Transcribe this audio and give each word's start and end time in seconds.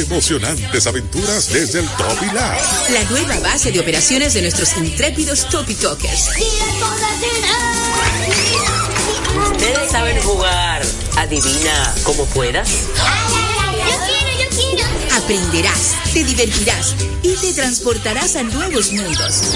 emocionantes 0.00 0.86
aventuras 0.86 1.48
desde 1.52 1.80
el 1.80 1.88
Topi 1.88 2.26
Lab. 2.26 2.58
La 2.90 3.02
nueva 3.04 3.38
base 3.40 3.72
de 3.72 3.80
operaciones 3.80 4.34
de 4.34 4.42
nuestros 4.42 4.76
intrépidos 4.76 5.48
Topi 5.48 5.74
Talkers. 5.74 6.30
Ustedes 9.52 9.90
saben 9.90 10.20
jugar. 10.22 10.82
Adivina 11.16 11.94
como 12.04 12.26
puedas. 12.26 12.68
Yo 12.68 13.96
quiero, 14.06 14.30
yo 14.38 14.48
quiero. 14.50 15.16
Aprenderás, 15.16 15.94
te 16.12 16.24
divertirás 16.24 16.94
y 17.22 17.34
te 17.36 17.52
transportarás 17.54 18.36
a 18.36 18.42
nuevos 18.42 18.92
mundos. 18.92 19.54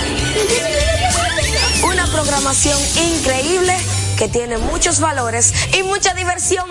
Una 1.82 2.06
programación 2.06 2.78
increíble 2.96 3.76
que 4.16 4.28
tiene 4.28 4.58
muchos 4.58 5.00
valores 5.00 5.52
y 5.76 5.82
mucha 5.82 6.14
diversión. 6.14 6.69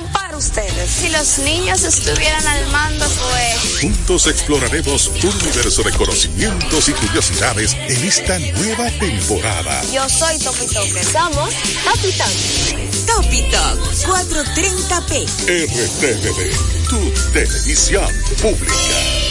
Si 0.89 1.09
los 1.09 1.39
niños 1.39 1.83
estuvieran 1.83 2.45
al 2.45 2.67
mando, 2.71 3.05
pues... 3.05 3.79
Juntos 3.81 4.27
exploraremos 4.27 5.11
un 5.23 5.33
universo 5.41 5.83
de 5.83 5.91
conocimientos 5.91 6.89
y 6.89 6.93
curiosidades 6.93 7.73
en 7.73 8.07
esta 8.07 8.39
nueva 8.39 8.89
temporada. 8.91 9.81
Yo 9.93 10.07
soy 10.09 10.37
Topi 10.39 10.65
Toque. 10.65 11.03
Somos 11.03 11.53
Topi 11.85 12.11
Toque. 12.11 12.89
Topi 13.05 13.41
Talk 13.51 13.79
430p. 14.05 15.25
RTVD, 15.47 16.89
tu 16.89 17.31
televisión 17.31 18.07
pública. 18.41 19.28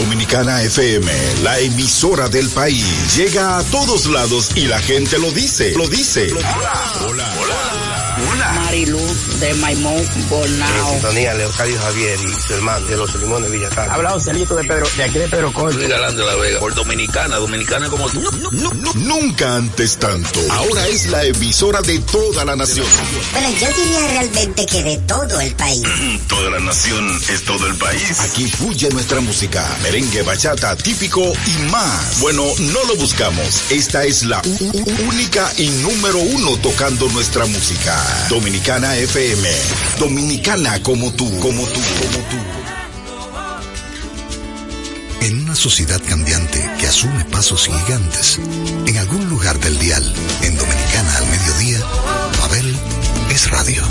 Dominicana 0.00 0.62
FM, 0.62 1.12
la 1.42 1.58
emisora 1.58 2.30
del 2.30 2.48
país, 2.48 3.14
llega 3.18 3.58
a 3.58 3.62
todos 3.64 4.06
lados 4.06 4.48
y 4.54 4.66
la 4.66 4.78
gente 4.78 5.18
lo 5.18 5.30
dice, 5.30 5.74
lo 5.76 5.86
dice. 5.88 6.32
Hola, 6.32 7.34
hola, 7.38 8.52
Marilu 8.54 8.98
de 9.40 9.54
Maimón 9.54 10.02
Bonao. 10.30 10.90
sintonía 10.92 11.34
Leocadio 11.34 11.78
Javier 11.78 12.18
y 12.18 12.34
su 12.34 12.54
hermano 12.54 12.86
de 12.86 12.96
los 12.96 13.14
Limones 13.16 13.50
Villatán. 13.50 13.90
Habla 13.90 14.10
Joselito 14.12 14.56
de 14.56 14.64
Pedro, 14.64 14.86
de 14.96 15.04
aquí 15.04 15.18
de 15.18 15.28
Pedro 15.28 15.52
Corto. 15.52 15.76
Luis 15.76 15.88
Galán 15.88 16.16
de 16.16 16.24
la 16.24 16.34
Vega, 16.36 16.60
por 16.60 16.74
Dominicana, 16.74 17.36
Dominicana 17.36 17.88
como 17.88 18.08
tú. 18.08 18.22
Nunca 18.94 19.56
antes 19.56 19.96
tanto. 19.98 20.40
Ahora 20.50 20.86
es 20.88 21.06
la 21.06 21.24
emisora 21.24 21.80
de 21.82 21.98
toda 22.00 22.44
la 22.44 22.56
nación. 22.56 22.86
Bueno, 23.32 23.48
yo 23.60 23.68
diría 23.68 24.06
realmente 24.08 24.66
que 24.66 24.82
de 24.82 24.96
todo 24.98 25.40
el 25.40 25.54
país. 25.54 25.82
Toda 26.28 26.50
la 26.50 26.60
nación 26.60 27.20
es 27.28 27.44
todo 27.44 27.66
el 27.66 27.76
país. 27.76 28.20
Aquí 28.20 28.46
fluye 28.46 28.88
nuestra 28.90 29.20
música, 29.20 29.66
merengue, 29.82 30.22
bachata, 30.22 30.76
típico 30.76 31.20
y 31.20 31.70
más. 31.70 32.20
Bueno, 32.20 32.44
no 32.58 32.84
lo 32.84 32.96
buscamos. 32.96 33.70
Esta 33.70 34.04
es 34.04 34.24
la 34.24 34.40
única 35.06 35.52
y 35.58 35.68
número 35.68 36.18
uno 36.18 36.56
tocando 36.58 37.08
nuestra 37.10 37.44
música. 37.46 37.96
Dominicana 38.28 38.96
FM. 38.96 39.48
Dominicana 39.98 40.82
como 40.82 41.12
tú, 41.12 41.28
como 41.40 41.64
tú, 41.64 41.80
como 41.80 42.28
tú. 42.28 42.79
Sociedad 45.60 46.00
cambiante 46.08 46.58
que 46.78 46.86
asume 46.86 47.22
pasos 47.26 47.66
gigantes, 47.66 48.38
en 48.86 48.96
algún 48.96 49.28
lugar 49.28 49.60
del 49.60 49.78
dial, 49.78 50.02
en 50.40 50.56
Dominicana 50.56 51.16
al 51.18 51.26
mediodía, 51.26 51.80
Babel 52.40 52.74
es 53.28 53.50
radio. 53.50 53.82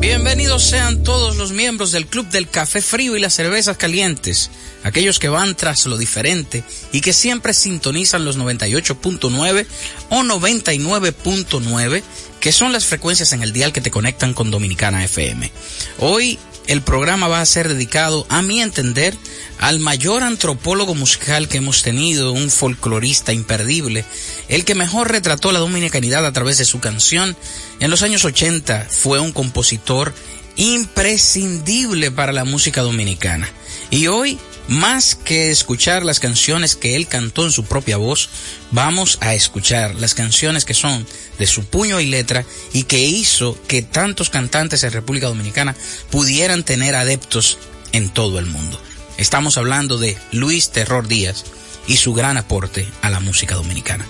Bienvenidos 0.00 0.64
sean 0.64 1.02
todos 1.02 1.36
los 1.36 1.52
miembros 1.52 1.92
del 1.92 2.06
Club 2.06 2.28
del 2.28 2.50
Café 2.50 2.82
Frío 2.82 3.16
y 3.16 3.20
las 3.20 3.32
Cervezas 3.32 3.78
Calientes, 3.78 4.50
aquellos 4.88 5.18
que 5.18 5.28
van 5.28 5.54
tras 5.54 5.86
lo 5.86 5.96
diferente 5.96 6.64
y 6.92 7.00
que 7.00 7.12
siempre 7.12 7.54
sintonizan 7.54 8.24
los 8.24 8.38
98.9 8.38 9.66
o 10.10 10.22
99.9, 10.22 12.02
que 12.40 12.52
son 12.52 12.72
las 12.72 12.86
frecuencias 12.86 13.32
en 13.32 13.42
el 13.42 13.52
dial 13.52 13.72
que 13.72 13.80
te 13.80 13.90
conectan 13.90 14.34
con 14.34 14.50
Dominicana 14.50 15.04
FM. 15.04 15.50
Hoy 15.98 16.38
el 16.68 16.82
programa 16.82 17.28
va 17.28 17.40
a 17.40 17.46
ser 17.46 17.66
dedicado, 17.66 18.26
a 18.28 18.42
mi 18.42 18.60
entender, 18.60 19.16
al 19.58 19.80
mayor 19.80 20.22
antropólogo 20.22 20.94
musical 20.94 21.48
que 21.48 21.56
hemos 21.56 21.82
tenido, 21.82 22.32
un 22.32 22.50
folclorista 22.50 23.32
imperdible, 23.32 24.04
el 24.48 24.66
que 24.66 24.74
mejor 24.74 25.10
retrató 25.10 25.50
la 25.50 25.60
dominicanidad 25.60 26.26
a 26.26 26.32
través 26.32 26.58
de 26.58 26.66
su 26.66 26.78
canción. 26.78 27.36
En 27.80 27.90
los 27.90 28.02
años 28.02 28.26
80 28.26 28.86
fue 28.90 29.18
un 29.18 29.32
compositor 29.32 30.12
imprescindible 30.56 32.10
para 32.10 32.32
la 32.32 32.44
música 32.44 32.82
dominicana. 32.82 33.48
Y 33.90 34.08
hoy, 34.08 34.38
más 34.68 35.14
que 35.14 35.50
escuchar 35.50 36.04
las 36.04 36.20
canciones 36.20 36.76
que 36.76 36.94
él 36.94 37.08
cantó 37.08 37.44
en 37.44 37.52
su 37.52 37.64
propia 37.64 37.96
voz, 37.96 38.28
vamos 38.70 39.18
a 39.20 39.34
escuchar 39.34 39.94
las 39.96 40.14
canciones 40.14 40.64
que 40.64 40.74
son 40.74 41.06
de 41.38 41.46
su 41.46 41.64
puño 41.64 42.00
y 42.00 42.06
letra 42.06 42.44
y 42.72 42.84
que 42.84 43.00
hizo 43.00 43.58
que 43.66 43.82
tantos 43.82 44.30
cantantes 44.30 44.84
en 44.84 44.92
República 44.92 45.26
Dominicana 45.26 45.74
pudieran 46.10 46.62
tener 46.64 46.94
adeptos 46.94 47.58
en 47.92 48.10
todo 48.10 48.38
el 48.38 48.46
mundo. 48.46 48.80
Estamos 49.16 49.58
hablando 49.58 49.98
de 49.98 50.16
Luis 50.30 50.70
Terror 50.70 51.08
Díaz 51.08 51.44
y 51.86 51.96
su 51.96 52.12
gran 52.12 52.36
aporte 52.36 52.86
a 53.02 53.10
la 53.10 53.20
música 53.20 53.54
dominicana. 53.54 54.06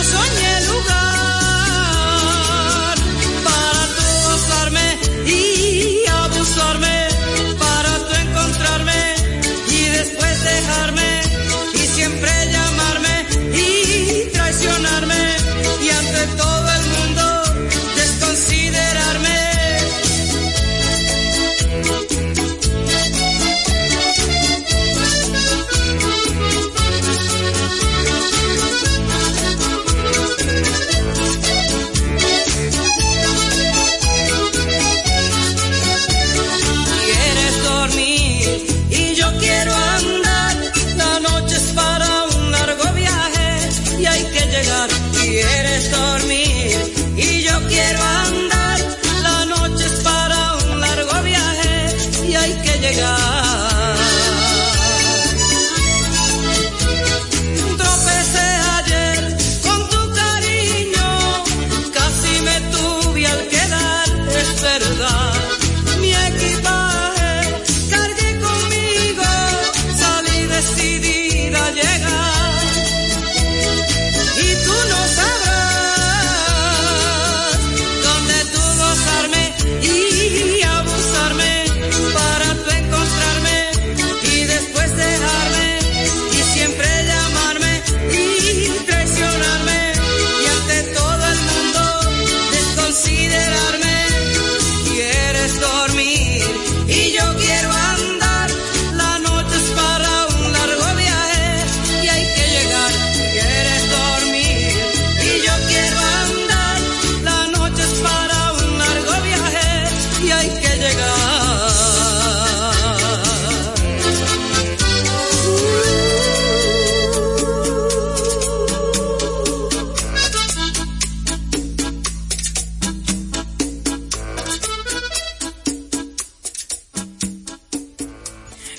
No 0.00 0.39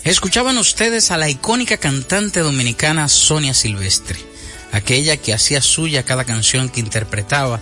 Escuchaban 0.04 0.58
ustedes 0.58 1.12
a 1.12 1.18
la 1.18 1.30
icónica 1.30 1.78
cantante 1.78 2.40
dominicana 2.40 3.08
Sonia 3.08 3.54
Silvestre, 3.54 4.18
aquella 4.72 5.16
que 5.16 5.32
hacía 5.32 5.62
suya 5.62 6.04
cada 6.04 6.26
canción 6.26 6.70
que 6.70 6.80
interpretaba 6.80 7.62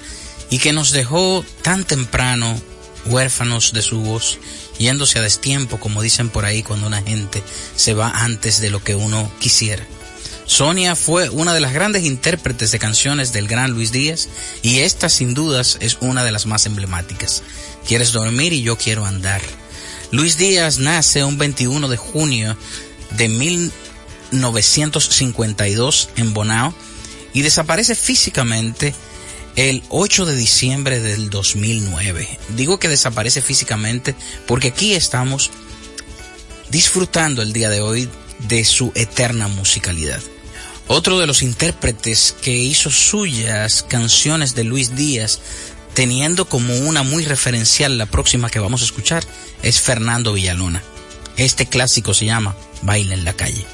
y 0.50 0.60
que 0.60 0.72
nos 0.72 0.92
dejó 0.92 1.44
tan 1.64 1.84
temprano 1.84 2.60
huérfanos 3.08 3.74
de 3.74 3.82
su 3.82 4.00
voz, 4.00 4.40
yéndose 4.78 5.20
a 5.20 5.22
destiempo, 5.22 5.82
como 5.82 6.02
dicen 6.02 6.30
por 6.30 6.46
ahí 6.46 6.64
cuando 6.64 6.88
una 6.88 7.02
gente 7.02 7.44
se 7.76 7.94
va 7.94 8.10
antes 8.10 8.62
de 8.62 8.70
lo 8.70 8.82
que 8.82 8.96
uno 8.96 9.30
quisiera. 9.40 9.86
Sonia 10.46 10.96
fue 10.96 11.30
una 11.30 11.54
de 11.54 11.60
las 11.60 11.74
grandes 11.74 12.06
intérpretes 12.06 12.72
de 12.72 12.80
canciones 12.80 13.34
del 13.34 13.50
gran 13.50 13.72
Luis 13.72 13.92
Díaz 13.92 14.30
y 14.62 14.80
esta 14.80 15.10
sin 15.10 15.34
dudas 15.34 15.78
es 15.82 15.98
una 16.00 16.24
de 16.24 16.32
las 16.32 16.46
más 16.46 16.66
emblemáticas. 16.66 17.44
Quieres 17.86 18.14
dormir 18.14 18.54
y 18.54 18.62
yo 18.62 18.78
quiero 18.78 19.06
andar. 19.06 19.42
Luis 20.12 20.38
Díaz 20.38 20.80
nace 20.80 21.24
un 21.24 21.38
21 21.38 21.88
de 21.88 21.98
junio 21.98 22.58
de 23.12 23.30
1952 23.30 26.10
en 26.16 26.34
Bonao 26.34 26.74
y 27.34 27.44
desaparece 27.44 27.94
físicamente 27.94 28.96
el 29.56 29.84
8 29.90 30.26
de 30.26 30.36
diciembre 30.36 31.00
del 31.00 31.30
2009. 31.30 32.40
Digo 32.56 32.80
que 32.80 32.90
desaparece 32.90 33.44
físicamente 33.44 34.16
porque 34.48 34.70
aquí 34.70 34.96
estamos 34.96 35.52
disfrutando 36.72 37.44
el 37.44 37.54
día 37.54 37.70
de 37.70 37.82
hoy 37.82 38.10
de 38.48 38.66
su 38.66 38.92
eterna 38.96 39.48
musicalidad. 39.48 40.24
Otro 40.88 41.20
de 41.20 41.28
los 41.28 41.44
intérpretes 41.44 42.36
que 42.42 42.56
hizo 42.56 42.90
suyas 42.90 43.84
canciones 43.84 44.56
de 44.56 44.64
Luis 44.64 44.96
Díaz, 44.96 45.40
teniendo 45.94 46.46
como 46.46 46.76
una 46.76 47.04
muy 47.04 47.26
referencial 47.26 47.98
la 47.98 48.06
próxima 48.06 48.50
que 48.50 48.60
vamos 48.60 48.82
a 48.82 48.86
escuchar, 48.86 49.24
es 49.64 49.80
Fernando 49.80 50.34
Villalona. 50.34 50.84
Este 51.38 51.66
clásico 51.66 52.14
se 52.14 52.26
llama 52.26 52.56
Baile 52.82 53.14
en 53.14 53.26
la 53.26 53.34
calle. 53.34 53.66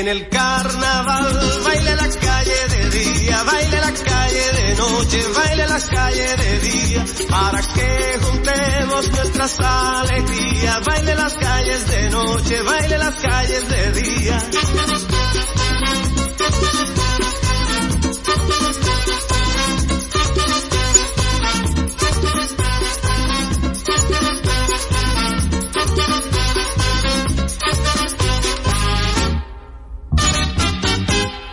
En 0.00 0.08
el 0.08 0.30
carnaval 0.30 1.62
baile 1.62 1.94
la 1.94 2.08
calle 2.08 2.68
de 2.70 2.88
día, 2.88 3.42
baile 3.42 3.80
la 3.80 3.92
calle 3.92 4.52
de 4.52 4.74
noche, 4.74 5.22
baile 5.36 5.66
la 5.66 5.78
calle 5.78 6.36
de 6.36 6.58
día, 6.60 7.04
para 7.28 7.60
que 7.60 8.18
juntemos 8.22 9.10
nuestras 9.10 9.60
alegrías, 9.60 10.86
baile 10.86 11.14
las 11.14 11.34
calles 11.34 11.86
de 11.86 12.08
noche, 12.08 12.62
baile 12.62 12.96
las 12.96 13.14
calles 13.16 13.68
de 13.68 13.92
día. 14.00 14.50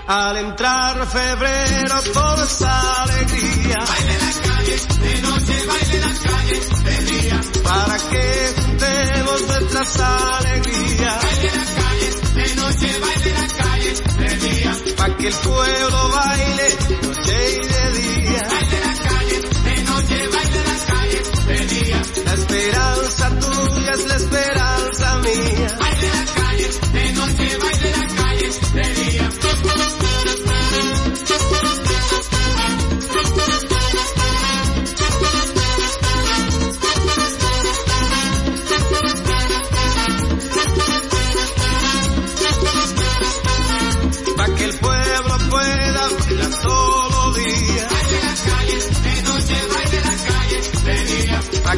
Al 0.08 0.38
entrar 0.38 1.06
febrero 1.06 2.02
todo 2.14 2.44
es 2.46 2.62
alegría. 2.62 3.76
Baile 3.78 4.18
las 4.22 4.38
calles 4.38 4.88
de 5.02 5.22
noche, 5.22 5.66
baile 5.68 6.00
las 6.00 6.20
calles 6.20 6.84
de 6.86 7.12
día. 7.12 7.42
Para 7.62 7.98
que 7.98 8.54
juntemos 8.56 9.42
nuestras 9.48 10.00
alegrías. 10.00 11.24
Baile 11.24 11.52
las 11.58 11.72
calles 11.72 12.36
de 12.36 12.56
noche, 12.56 13.00
baile 13.02 13.34
las 13.34 13.54
calles 13.54 14.04
de 14.18 14.38
día. 14.48 14.76
Para 14.96 15.18
que 15.18 15.28
el 15.28 15.34
pueblo 15.34 16.10
baile 16.10 16.78
noche 17.02 17.52
y 17.52 17.68
de 17.68 18.00
día. 18.00 18.48
Baile 18.48 18.80
las 18.86 19.00
calles 19.02 19.64
de 19.66 19.84
noche, 19.84 20.28
baile 20.30 20.64
las 20.64 20.82
calles 20.84 21.48
de 21.48 21.68
día. 21.68 22.02
La 22.24 22.34
esperanza 22.34 23.30
tuya 23.40 23.92
es 23.92 24.08
la 24.08 24.16
esperanza 24.16 25.18
mía. 25.18 25.87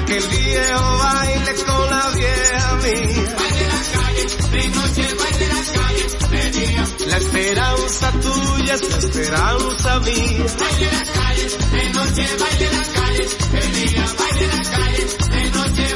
Que 0.09 0.17
el 0.17 0.27
viejo 0.27 0.97
baile 0.97 1.53
con 1.67 1.89
la 1.89 2.09
vieja 2.09 2.75
mía. 2.77 3.35
Baile 3.37 3.67
las 3.67 3.89
calles 3.89 4.51
de 4.51 4.69
noche, 4.69 5.07
baile 5.21 5.47
las 5.47 5.69
calles 5.69 6.29
de 6.31 6.51
día. 6.59 6.87
La 7.07 7.17
esperanza 7.17 8.11
tuya 8.19 8.73
es 8.73 8.89
la 8.89 8.97
esperanza 8.97 9.99
mía. 9.99 10.45
Baile 10.59 10.91
las 10.91 11.09
calles 11.09 11.71
de 11.71 11.89
noche, 11.89 12.27
baile 12.39 12.69
las 12.71 12.89
calles 12.89 13.51
de 13.51 13.61
día. 13.79 14.05
Baile 14.17 14.47
las 14.47 14.67
calles 14.69 15.17
de 15.29 15.51
noche, 15.51 15.95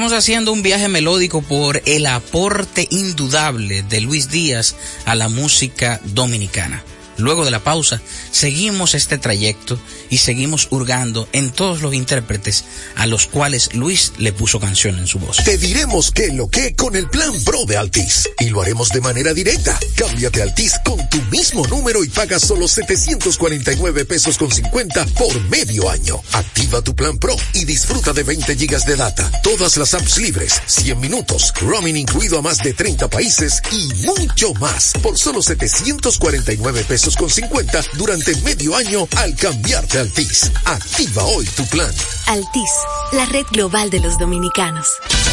Estamos 0.00 0.18
haciendo 0.18 0.52
un 0.54 0.62
viaje 0.62 0.88
melódico 0.88 1.42
por 1.42 1.82
el 1.84 2.06
aporte 2.06 2.88
indudable 2.90 3.82
de 3.82 4.00
Luis 4.00 4.30
Díaz 4.30 4.74
a 5.04 5.14
la 5.14 5.28
música 5.28 6.00
dominicana. 6.04 6.82
Luego 7.18 7.44
de 7.44 7.50
la 7.50 7.62
pausa, 7.62 8.00
seguimos 8.30 8.94
este 8.94 9.18
trayecto 9.18 9.78
y 10.08 10.16
seguimos 10.16 10.68
hurgando 10.70 11.28
en 11.32 11.50
todos 11.50 11.82
los 11.82 11.92
intérpretes 11.92 12.64
a 13.00 13.06
los 13.06 13.26
cuales 13.26 13.74
Luis 13.74 14.12
le 14.18 14.32
puso 14.32 14.60
canción 14.60 14.98
en 14.98 15.06
su 15.06 15.18
voz. 15.18 15.38
Te 15.38 15.56
diremos 15.56 16.10
qué 16.10 16.28
lo 16.28 16.48
que 16.50 16.76
con 16.76 16.94
el 16.96 17.08
plan 17.08 17.32
Pro 17.44 17.64
de 17.64 17.78
Altis 17.78 18.28
y 18.38 18.50
lo 18.50 18.60
haremos 18.60 18.90
de 18.90 19.00
manera 19.00 19.32
directa. 19.32 19.78
Cámbiate 19.96 20.42
a 20.42 20.44
Altis 20.44 20.74
con 20.84 21.08
tu 21.08 21.16
mismo 21.30 21.66
número 21.66 22.04
y 22.04 22.08
paga 22.08 22.38
solo 22.38 22.68
749 22.68 24.04
pesos 24.04 24.36
con 24.36 24.50
50 24.50 25.06
por 25.18 25.40
medio 25.48 25.88
año. 25.88 26.20
Activa 26.32 26.82
tu 26.82 26.94
plan 26.94 27.16
Pro 27.16 27.34
y 27.54 27.64
disfruta 27.64 28.12
de 28.12 28.22
20 28.22 28.54
gigas 28.56 28.84
de 28.84 28.96
data, 28.96 29.30
todas 29.42 29.78
las 29.78 29.94
apps 29.94 30.18
libres, 30.18 30.60
100 30.66 31.00
minutos, 31.00 31.54
roaming 31.58 31.96
incluido 31.96 32.38
a 32.38 32.42
más 32.42 32.58
de 32.58 32.74
30 32.74 33.08
países 33.08 33.62
y 33.72 33.88
mucho 34.04 34.52
más 34.54 34.92
por 35.02 35.16
solo 35.16 35.40
749 35.40 36.84
pesos 36.84 37.16
con 37.16 37.30
50 37.30 37.82
durante 37.94 38.36
medio 38.42 38.76
año 38.76 39.08
al 39.16 39.34
cambiarte 39.36 39.96
a 39.96 40.02
Altis. 40.02 40.50
Activa 40.66 41.24
hoy 41.24 41.46
tu 41.56 41.64
plan. 41.66 41.94
Altis, 42.26 42.70
la 43.12 43.26
red 43.26 43.46
global 43.50 43.90
de 43.90 44.00
los 44.00 44.18
dominicanos. 44.18 44.86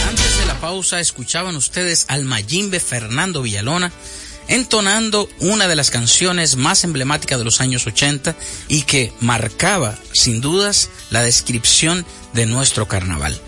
Antes 0.07 0.39
de 0.39 0.45
la 0.45 0.59
pausa 0.59 0.99
escuchaban 0.99 1.55
ustedes 1.55 2.05
al 2.07 2.25
Mayimbe 2.25 2.79
Fernando 2.79 3.41
Villalona 3.41 3.91
entonando 4.47 5.29
una 5.39 5.67
de 5.67 5.75
las 5.75 5.91
canciones 5.91 6.55
más 6.55 6.83
emblemáticas 6.83 7.37
de 7.37 7.45
los 7.45 7.61
años 7.61 7.85
80 7.85 8.35
y 8.67 8.83
que 8.83 9.13
marcaba, 9.19 9.97
sin 10.13 10.41
dudas, 10.41 10.89
la 11.09 11.21
descripción 11.21 12.05
de 12.33 12.45
nuestro 12.45 12.87
carnaval. 12.87 13.39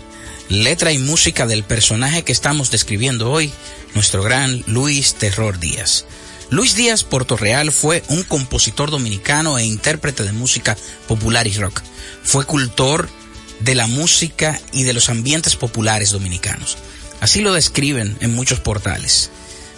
Letra 0.48 0.92
y 0.92 0.98
música 0.98 1.46
del 1.46 1.64
personaje 1.64 2.22
que 2.22 2.32
estamos 2.32 2.70
describiendo 2.70 3.30
hoy, 3.30 3.52
nuestro 3.94 4.22
gran 4.22 4.62
Luis 4.66 5.14
Terror 5.14 5.58
Díaz. 5.58 6.06
Luis 6.50 6.74
Díaz 6.74 7.04
Portorreal 7.04 7.70
fue 7.70 8.02
un 8.08 8.24
compositor 8.24 8.90
dominicano 8.90 9.56
e 9.56 9.64
intérprete 9.64 10.24
de 10.24 10.32
música 10.32 10.76
popular 11.06 11.46
y 11.46 11.54
rock. 11.54 11.80
Fue 12.24 12.44
cultor 12.44 13.08
de 13.60 13.74
la 13.74 13.86
música 13.86 14.60
y 14.72 14.82
de 14.84 14.92
los 14.92 15.08
ambientes 15.08 15.56
populares 15.56 16.10
dominicanos. 16.10 16.78
Así 17.20 17.40
lo 17.40 17.52
describen 17.52 18.16
en 18.20 18.34
muchos 18.34 18.60
portales. 18.60 19.30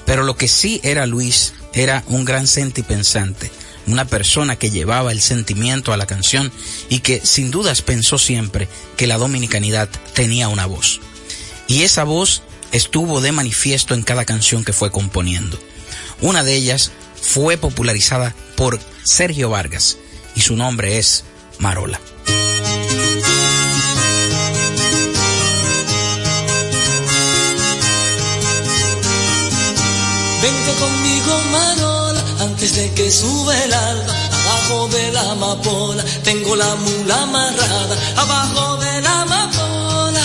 Pero 0.07 0.23
lo 0.25 0.37
que 0.37 0.49
sí 0.49 0.81
era 0.83 1.07
Luis 1.07 1.55
era 1.73 2.05
un 2.07 2.25
gran 2.25 2.47
sentipensante, 2.47 3.51
una 3.87 4.05
persona 4.05 4.57
que 4.57 4.71
llevaba 4.71 5.13
el 5.13 5.21
sentimiento 5.21 5.93
a 5.93 5.97
la 5.97 6.07
canción 6.07 6.53
y 6.89 7.01
que 7.01 7.21
sin 7.25 7.51
dudas 7.51 7.83
pensó 7.83 8.19
siempre 8.19 8.69
que 8.97 9.07
la 9.07 9.19
dominicanidad 9.19 9.89
tenía 10.15 10.49
una 10.49 10.67
voz. 10.67 11.01
Y 11.69 11.83
esa 11.83 12.05
voz 12.05 12.43
estuvo 12.73 13.21
de 13.21 13.33
manifiesto 13.33 13.95
en 13.95 14.03
cada 14.03 14.25
canción 14.25 14.65
que 14.65 14.73
fue 14.73 14.91
componiendo. 14.91 15.59
Una 16.21 16.43
de 16.43 16.55
ellas 16.55 16.93
fue 17.21 17.57
popularizada 17.57 18.35
por 18.57 18.81
Sergio 19.05 19.51
Vargas 19.51 19.99
y 20.35 20.41
su 20.41 20.57
nombre 20.57 20.99
es 20.99 21.25
Marola. 21.59 22.01
Conmigo, 30.81 31.33
Marola, 31.51 32.23
antes 32.41 32.75
de 32.77 32.93
que 32.95 33.11
sube 33.11 33.65
el 33.65 33.73
alba. 33.73 34.15
Abajo 34.43 34.89
de 34.89 35.13
la 35.13 35.31
amapola, 35.33 36.05
tengo 36.25 36.57
la 36.57 36.75
mula 36.77 37.23
amarrada. 37.23 37.97
Abajo 38.17 38.77
de 38.79 39.01
la 39.01 39.23
amapola, 39.23 40.25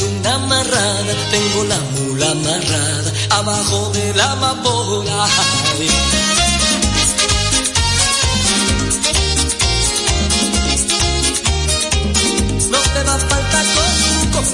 luna 0.00 0.34
amarrada, 0.34 1.12
tengo 1.30 1.64
la 1.64 1.78
mula 1.94 2.30
amarrada. 2.30 3.12
Abajo 3.30 3.90
de 3.92 4.14
la 4.14 4.32
amapola. 4.32 5.28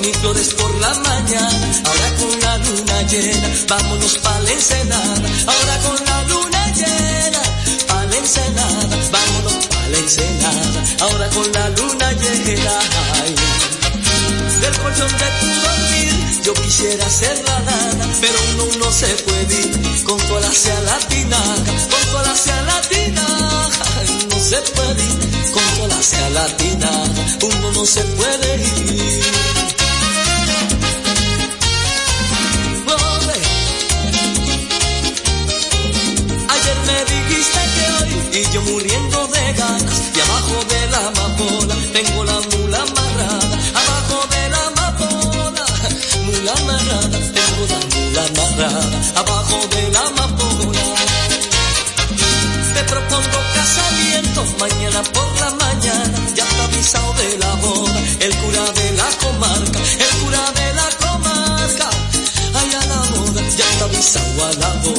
Ni 0.00 0.12
flores 0.14 0.54
por 0.54 0.72
la 0.80 0.94
mañana. 0.94 1.82
Ahora 1.84 2.08
con 2.18 2.40
la 2.40 2.58
luna 2.58 3.02
llena, 3.02 3.48
vámonos 3.68 4.18
pa' 4.18 4.40
la 4.40 4.52
ensenada. 4.52 5.28
Ahora 5.46 5.78
con 5.78 6.04
la 6.06 6.22
luna 6.24 6.72
llena, 6.78 7.42
pa' 7.88 8.04
la 8.06 8.16
ensenada. 8.16 8.96
Vámonos 9.10 9.66
pa' 9.66 9.88
la 9.88 9.98
ensenada. 9.98 10.80
Ahora 11.00 11.28
con 11.30 11.52
la 11.52 11.68
luna 11.70 12.12
llena. 12.12 12.78
Ay. 13.22 13.34
Del 14.62 14.78
colchón 14.78 15.12
de 15.18 15.28
tu 15.40 15.46
dormir, 15.66 16.42
yo 16.44 16.54
quisiera 16.54 17.08
ser 17.10 17.36
la 17.44 17.58
nada, 17.60 18.06
pero 18.20 18.38
uno 18.54 18.84
no 18.84 18.92
se 18.92 19.08
puede 19.26 19.60
ir 19.60 20.04
con 20.04 20.18
toda 20.28 20.40
la 20.40 20.52
sea 20.52 20.80
latina, 20.82 21.38
con 21.90 22.10
toda 22.12 22.22
la 22.28 22.36
sea 22.36 22.62
No 24.30 24.38
se 24.38 24.58
puede 24.74 25.02
ir 25.02 25.52
con 25.52 25.64
toda 25.76 25.88
la 25.88 26.02
sea 26.02 26.30
latina, 26.30 26.90
uno 27.42 27.72
no 27.72 27.84
se 27.84 28.02
puede 28.04 28.56
ir. 28.56 29.51
Y 38.32 38.50
yo 38.52 38.60
muriendo 38.62 39.26
de 39.28 39.52
ganas. 39.52 40.02
Y 40.14 40.20
abajo 40.20 40.64
de 40.72 40.86
la 40.90 40.98
amapola 41.08 41.74
tengo 41.92 42.24
la 42.24 42.40
mula 42.40 42.78
amarrada. 42.78 43.58
Abajo 43.80 44.26
de 44.34 44.48
la 44.48 44.66
amapola 44.68 45.64
mula 46.26 46.52
amarrada 46.52 47.18
tengo 47.36 47.62
la 47.72 47.78
mula 47.94 48.22
amarrada. 48.26 49.00
Abajo 49.20 49.58
de 49.74 49.90
la 49.90 50.00
amapola 50.00 50.80
te 52.74 52.84
propongo 52.84 53.38
casamiento 53.54 54.44
mañana 54.58 55.02
por 55.02 55.28
la 55.40 55.50
mañana. 55.64 56.18
Ya 56.34 56.44
está 56.44 56.64
avisado 56.64 57.12
de 57.14 57.38
la 57.38 57.54
boda 57.56 58.00
el 58.20 58.34
cura 58.36 58.64
de 58.72 58.92
la 58.92 59.08
comarca 59.22 59.78
el 60.04 60.12
cura 60.22 60.52
de 60.58 60.74
la 60.74 60.88
comarca. 61.02 61.90
Ay 62.54 62.70
a 62.80 62.86
la 62.86 63.00
boda 63.12 63.42
ya 63.56 63.64
está 63.72 63.84
avisado 63.84 64.46
a 64.46 64.52
la 64.54 64.72
boda 64.84 64.91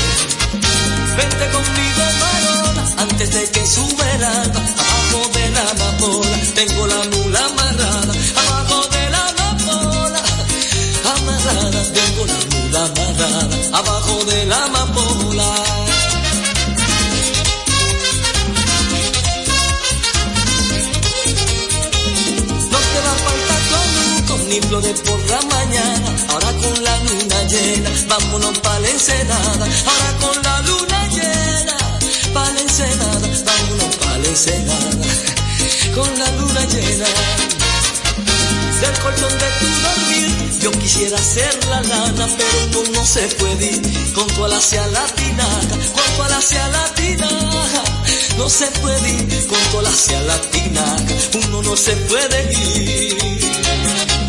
Vente 1.17 1.49
conmigo, 1.55 2.03
Marola, 2.19 2.83
antes 2.97 3.33
de 3.33 3.51
que 3.51 3.65
sube 3.65 4.15
el 4.15 4.23
alba, 4.23 4.61
abajo 4.83 5.29
de 5.33 5.49
la 5.51 5.69
amapola, 5.69 6.37
tengo 6.55 6.87
la 6.87 7.03
mula 7.13 7.45
amarrada, 7.45 8.13
abajo 8.35 8.87
de 8.89 9.09
la 9.09 9.27
amapola, 9.29 10.21
amarrada, 11.15 11.83
tengo 11.93 12.25
la 12.25 12.39
mula 12.55 12.85
amarrada, 12.85 13.77
abajo 13.79 14.25
de 14.25 14.45
la 14.45 14.63
amapola. 14.65 15.55
No 22.71 22.77
te 22.91 22.99
va 23.05 23.11
a 23.11 23.19
faltar 23.25 24.25
con 24.27 24.49
ni 24.49 24.59
flores 24.61 25.01
por 25.01 25.19
la 25.29 25.41
mañana, 25.43 25.94
vámonos 28.07 28.59
pa' 28.59 28.79
la 28.79 28.89
ensenada, 28.89 29.65
ahora 29.89 30.11
con 30.21 30.43
la 30.43 30.61
luna 30.61 31.07
llena, 31.07 31.77
pa' 32.33 32.49
la 32.51 32.61
ensenada, 32.61 33.27
vámonos 33.45 33.95
pa' 33.97 34.17
la 34.17 34.27
ensenada, 34.27 34.89
con 35.95 36.19
la 36.19 36.31
luna 36.31 36.65
llena 36.65 37.05
del 38.81 38.99
colchón 38.99 39.33
de 39.39 39.49
tu 39.59 39.67
dormir. 39.83 40.59
Yo 40.61 40.71
quisiera 40.71 41.17
ser 41.17 41.65
la 41.67 41.81
lana, 41.81 42.27
pero 42.37 42.81
uno 42.81 42.99
no 42.99 43.05
se 43.05 43.21
puede 43.39 43.65
ir 43.71 44.13
con 44.13 44.27
tu 44.27 44.45
alacia 44.45 44.85
latina, 44.87 45.47
con 45.93 46.15
tu 46.15 46.21
alacia 46.23 46.67
latina. 46.69 47.29
No 48.37 48.49
se 48.49 48.67
puede 48.81 49.09
ir 49.09 49.47
con 49.47 49.59
tu 49.71 49.79
alacia 49.79 50.21
latina, 50.23 50.95
uno 51.45 51.61
no 51.61 51.75
se 51.77 51.95
puede 52.09 52.53
ir. 52.53 54.24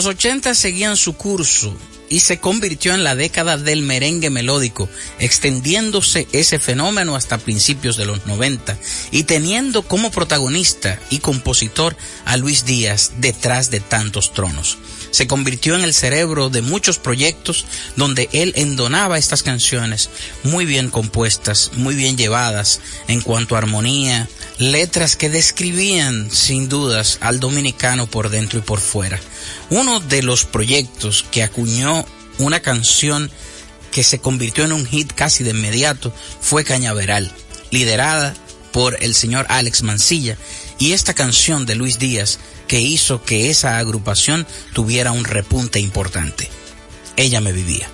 Los 0.00 0.06
80 0.06 0.54
seguían 0.54 0.96
su 0.96 1.12
curso 1.12 1.76
y 2.08 2.20
se 2.20 2.40
convirtió 2.40 2.94
en 2.94 3.04
la 3.04 3.14
década 3.14 3.58
del 3.58 3.82
merengue 3.82 4.30
melódico, 4.30 4.88
extendiéndose 5.18 6.26
ese 6.32 6.58
fenómeno 6.58 7.16
hasta 7.16 7.36
principios 7.36 7.98
de 7.98 8.06
los 8.06 8.24
90 8.24 8.78
y 9.10 9.24
teniendo 9.24 9.82
como 9.82 10.10
protagonista 10.10 10.98
y 11.10 11.18
compositor 11.18 11.98
a 12.24 12.38
Luis 12.38 12.64
Díaz 12.64 13.12
detrás 13.18 13.70
de 13.70 13.80
tantos 13.80 14.32
tronos. 14.32 14.78
Se 15.10 15.26
convirtió 15.26 15.76
en 15.76 15.82
el 15.82 15.92
cerebro 15.92 16.48
de 16.48 16.62
muchos 16.62 16.98
proyectos 16.98 17.66
donde 17.96 18.30
él 18.32 18.54
endonaba 18.56 19.18
estas 19.18 19.42
canciones 19.42 20.08
muy 20.44 20.64
bien 20.64 20.88
compuestas, 20.88 21.72
muy 21.74 21.94
bien 21.94 22.16
llevadas 22.16 22.80
en 23.06 23.20
cuanto 23.20 23.54
a 23.54 23.58
armonía, 23.58 24.30
letras 24.60 25.16
que 25.16 25.30
describían 25.30 26.30
sin 26.30 26.68
dudas 26.68 27.16
al 27.22 27.40
dominicano 27.40 28.06
por 28.06 28.28
dentro 28.28 28.58
y 28.58 28.62
por 28.62 28.78
fuera. 28.78 29.18
Uno 29.70 30.00
de 30.00 30.22
los 30.22 30.44
proyectos 30.44 31.24
que 31.30 31.42
acuñó 31.42 32.04
una 32.38 32.60
canción 32.60 33.30
que 33.90 34.04
se 34.04 34.18
convirtió 34.18 34.64
en 34.64 34.72
un 34.72 34.84
hit 34.84 35.12
casi 35.14 35.44
de 35.44 35.50
inmediato 35.50 36.12
fue 36.40 36.64
Cañaveral, 36.64 37.32
liderada 37.70 38.34
por 38.70 39.02
el 39.02 39.14
señor 39.14 39.46
Alex 39.48 39.82
Mancilla, 39.82 40.36
y 40.78 40.92
esta 40.92 41.14
canción 41.14 41.64
de 41.64 41.74
Luis 41.74 41.98
Díaz 41.98 42.38
que 42.68 42.80
hizo 42.80 43.24
que 43.24 43.48
esa 43.48 43.78
agrupación 43.78 44.46
tuviera 44.74 45.10
un 45.10 45.24
repunte 45.24 45.80
importante. 45.80 46.50
Ella 47.16 47.40
me 47.40 47.52
vivía. 47.52 47.88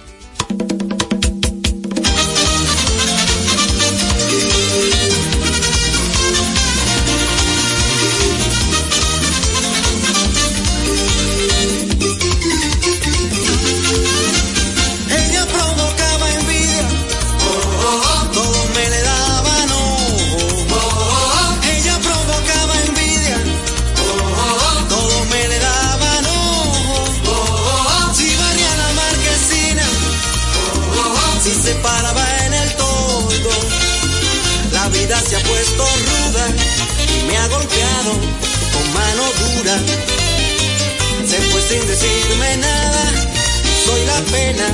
Pena 44.31 44.67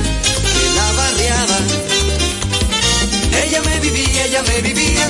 la 0.75 0.91
barriada. 0.93 1.57
Ella 3.43 3.61
me 3.61 3.79
vivía, 3.79 4.25
ella 4.25 4.43
me 4.43 4.61
vivía. 4.61 5.09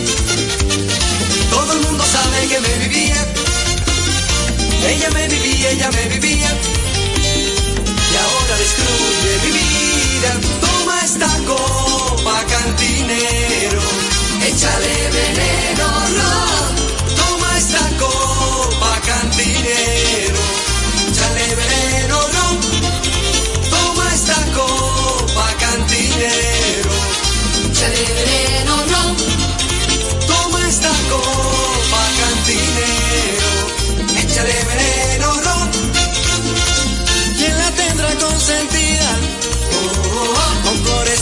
Todo 1.49 1.73
el 1.73 1.79
mundo 1.82 2.03
sabe 2.06 2.47
que 2.47 2.60
me 2.60 2.73
vivía. 2.86 3.27
Ella 4.88 5.10
me 5.12 5.27
vivía, 5.27 5.69
ella 5.71 5.89
me 5.91 6.06
vivía. 6.15 6.51
Y 8.12 8.15
ahora 8.23 8.56
destruye 8.63 9.34
mi 9.43 9.51
vida. 9.60 10.32
Toma 10.62 10.95
esta 11.03 11.29
copa, 11.47 12.43
cantinero. 12.51 13.82
Échale 14.47 14.95
veneno, 15.17 15.88
ron. 16.17 16.83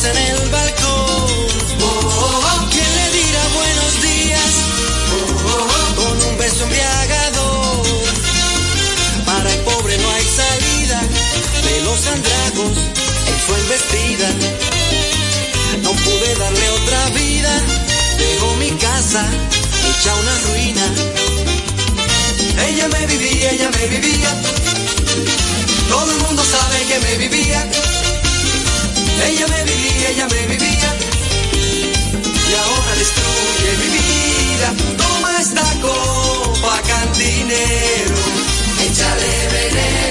En 0.04 0.18
el 0.18 0.50
balcón. 0.50 1.28
¿Quién 2.72 2.96
le 2.96 3.08
dirá 3.12 3.44
buenos 3.54 4.02
días? 4.02 4.52
Con 5.96 6.22
un 6.30 6.38
beso 6.38 6.64
embriagador. 6.64 7.86
Para 9.26 9.54
el 9.54 9.60
pobre 9.60 9.98
no 10.00 10.10
hay 10.10 10.26
salida 10.26 11.02
de 11.68 11.82
los 11.82 12.08
andragos 12.08 12.78
en 13.30 13.38
su 13.46 13.56
embestida. 13.62 14.30
No 15.84 15.92
pude 15.92 16.36
darle 16.36 16.70
otra 16.70 17.10
vida, 17.10 17.62
dejó 18.18 18.56
mi 18.56 18.72
casa 18.72 19.24
hecha 19.88 20.16
una 20.16 20.38
ruina. 20.48 20.86
Ella 22.68 22.88
me 22.88 23.06
vivía, 23.06 23.52
ella 23.52 23.70
me 23.70 23.88
vivía, 23.88 24.42
todo 25.90 26.12
el 26.12 26.18
mundo 26.18 26.44
sabe 26.44 26.86
que 26.86 27.00
me 27.00 27.18
vivía. 27.18 27.70
Ella 29.28 29.48
me 29.48 29.64
vivía, 29.64 30.10
ella 30.10 30.28
me 30.28 30.48
vivía, 30.48 30.90
y 32.50 32.54
ahora 32.64 32.92
destruye 33.02 33.72
mi 33.82 33.90
vida. 33.98 34.68
Toma 34.98 35.30
esta 35.40 35.66
copa, 35.82 36.82
cantinero, 36.88 38.20
échale 38.86 39.32
veneno, 39.54 40.11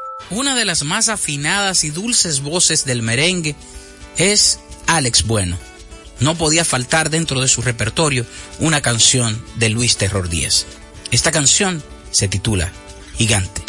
Una 0.31 0.55
de 0.55 0.63
las 0.63 0.83
más 0.83 1.09
afinadas 1.09 1.83
y 1.83 1.89
dulces 1.89 2.39
voces 2.39 2.85
del 2.85 3.01
merengue 3.01 3.53
es 4.17 4.59
Alex 4.87 5.23
Bueno. 5.23 5.57
No 6.21 6.37
podía 6.37 6.63
faltar 6.63 7.09
dentro 7.09 7.41
de 7.41 7.49
su 7.49 7.61
repertorio 7.61 8.25
una 8.59 8.81
canción 8.81 9.43
de 9.55 9.69
Luis 9.69 9.97
Terror 9.97 10.29
Díaz. 10.29 10.65
Esta 11.11 11.31
canción 11.31 11.83
se 12.11 12.29
titula 12.29 12.71
Gigante. 13.17 13.61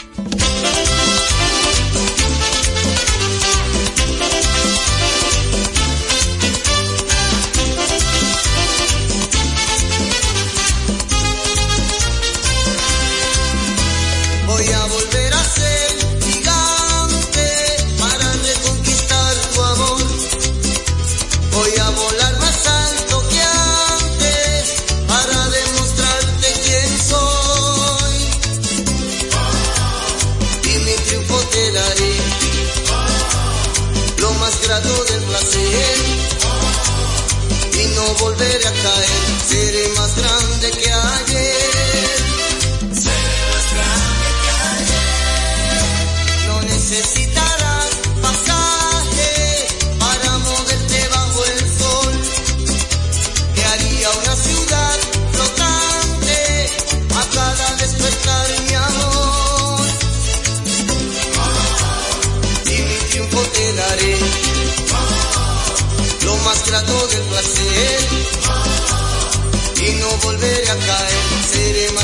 Caer, 70.79 71.13
seré 71.51 71.93
más 71.93 72.02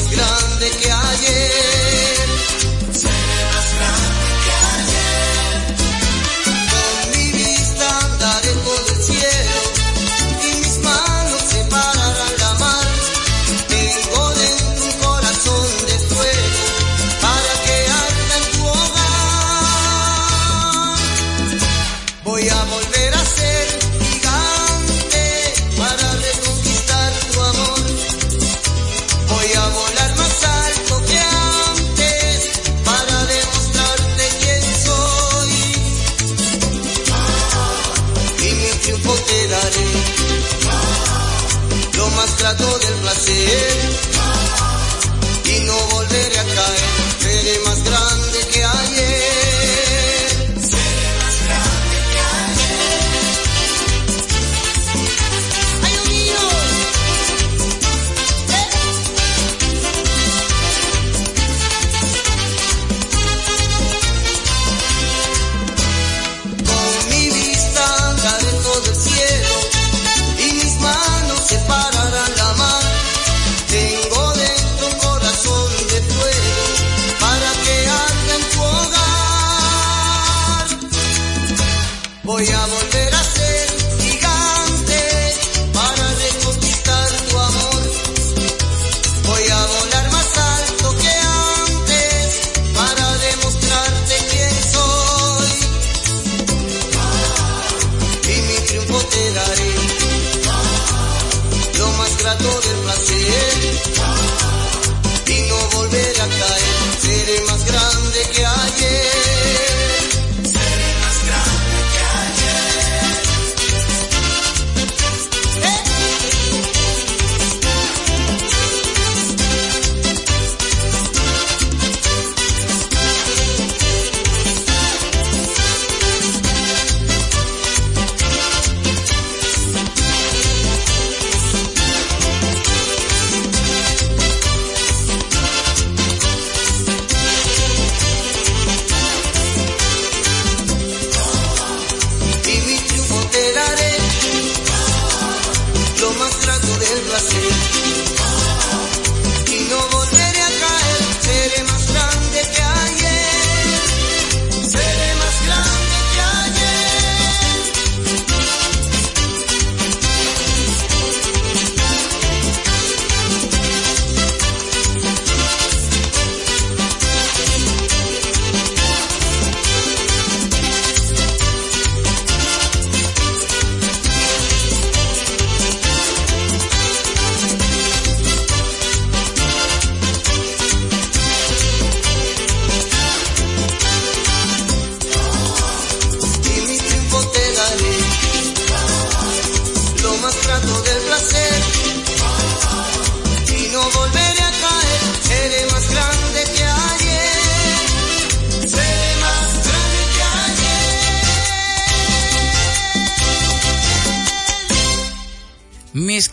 tierra 146.98 147.37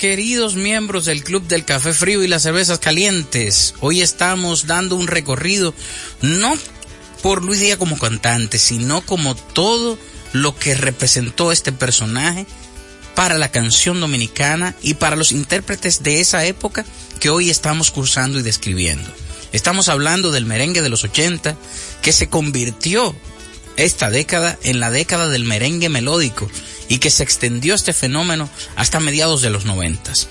queridos 0.08 0.54
miembros 0.54 1.06
del 1.06 1.24
Club 1.24 1.48
del 1.48 1.66
Café 1.66 1.92
Frío 1.92 2.24
y 2.24 2.28
las 2.28 2.44
Cervezas 2.44 2.78
Calientes. 2.78 3.74
Hoy 3.80 4.04
estamos 4.04 4.68
dando 4.68 4.96
un 4.96 5.08
recorrido 5.08 5.74
no 6.22 6.54
por 7.24 7.44
Luis 7.44 7.60
Díaz 7.60 7.80
como 7.80 7.98
cantante, 7.98 8.60
sino 8.60 9.02
como 9.02 9.36
todo 9.36 9.98
lo 10.32 10.56
que 10.56 10.76
representó 10.76 11.52
este 11.52 11.72
personaje 11.72 12.46
para 13.16 13.40
la 13.40 13.50
canción 13.50 14.00
dominicana 14.00 14.76
y 14.84 14.94
para 14.94 15.16
los 15.16 15.32
intérpretes 15.32 16.04
de 16.04 16.22
esa 16.22 16.46
época 16.46 16.86
que 17.20 17.32
hoy 17.32 17.50
estamos 17.50 17.90
cursando 17.90 18.38
y 18.38 18.44
describiendo. 18.44 19.10
Estamos 19.54 19.90
hablando 19.90 20.30
del 20.30 20.46
merengue 20.46 20.84
de 20.84 20.90
los 20.90 21.04
80 21.04 21.58
que 22.04 22.14
se 22.14 22.30
convirtió 22.30 23.16
esta 23.78 24.10
década 24.10 24.58
en 24.64 24.80
la 24.80 24.92
década 24.92 25.30
del 25.30 25.44
merengue 25.44 25.90
melódico 25.90 26.50
y 26.88 27.00
que 27.00 27.10
se 27.10 27.24
extendió 27.24 27.76
este 27.76 27.94
fenómeno 27.94 28.50
hasta 28.76 29.00
mediados 29.00 29.42
de 29.42 29.50
los 29.50 29.66
noventas. 29.66 30.28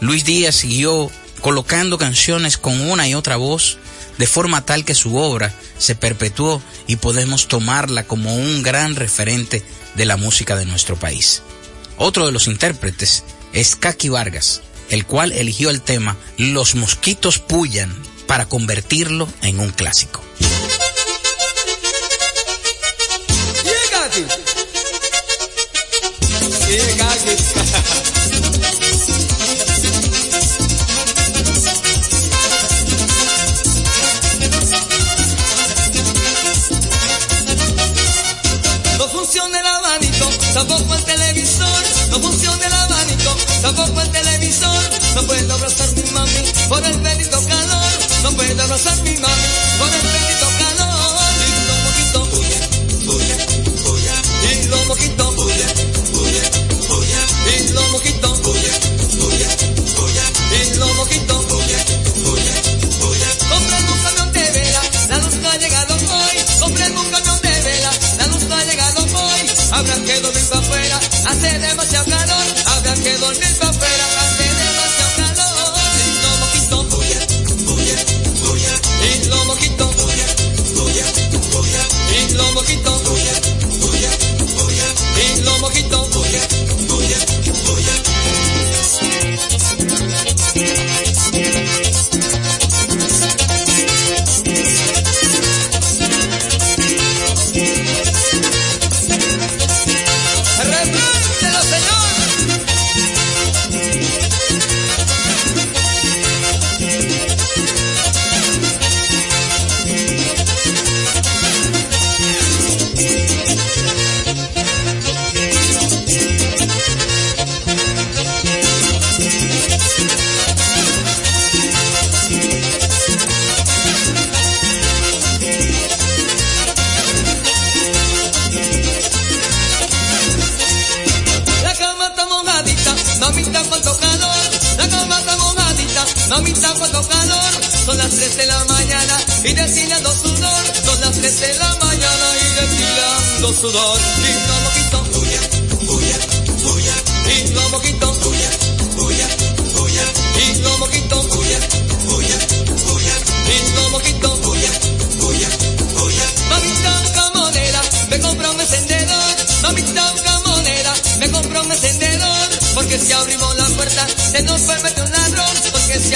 Luis 0.00 0.24
Díaz 0.24 0.56
siguió 0.56 1.10
colocando 1.40 1.98
canciones 1.98 2.56
con 2.58 2.80
una 2.80 3.08
y 3.08 3.14
otra 3.14 3.36
voz 3.36 3.78
de 4.18 4.26
forma 4.26 4.64
tal 4.64 4.84
que 4.84 4.94
su 4.94 5.16
obra 5.16 5.54
se 5.78 5.94
perpetuó 5.94 6.62
y 6.86 6.96
podemos 6.96 7.48
tomarla 7.48 8.06
como 8.06 8.34
un 8.34 8.62
gran 8.62 8.96
referente 8.96 9.62
de 9.94 10.04
la 10.04 10.16
música 10.16 10.56
de 10.56 10.64
nuestro 10.64 10.96
país. 10.96 11.42
Otro 11.98 12.26
de 12.26 12.32
los 12.32 12.46
intérpretes 12.46 13.24
es 13.52 13.76
Kaki 13.76 14.08
Vargas, 14.08 14.62
el 14.90 15.06
cual 15.06 15.32
eligió 15.32 15.70
el 15.70 15.80
tema 15.80 16.16
Los 16.36 16.74
mosquitos 16.74 17.38
pullan 17.38 17.94
para 18.26 18.46
convertirlo 18.46 19.28
en 19.42 19.60
un 19.60 19.70
clásico. 19.70 20.22
Tampoco 40.56 40.94
el 40.94 41.04
televisor. 41.04 41.82
No 42.10 42.18
funciona 42.20 42.66
el 42.66 42.72
abanico, 42.72 43.36
tampoco 43.60 44.00
el 44.00 44.10
televisor. 44.10 44.90
No 45.14 45.22
puedo 45.26 45.54
abrazar 45.54 45.92
mi 45.94 46.10
mami 46.12 46.42
por 46.68 46.84
el 46.84 46.98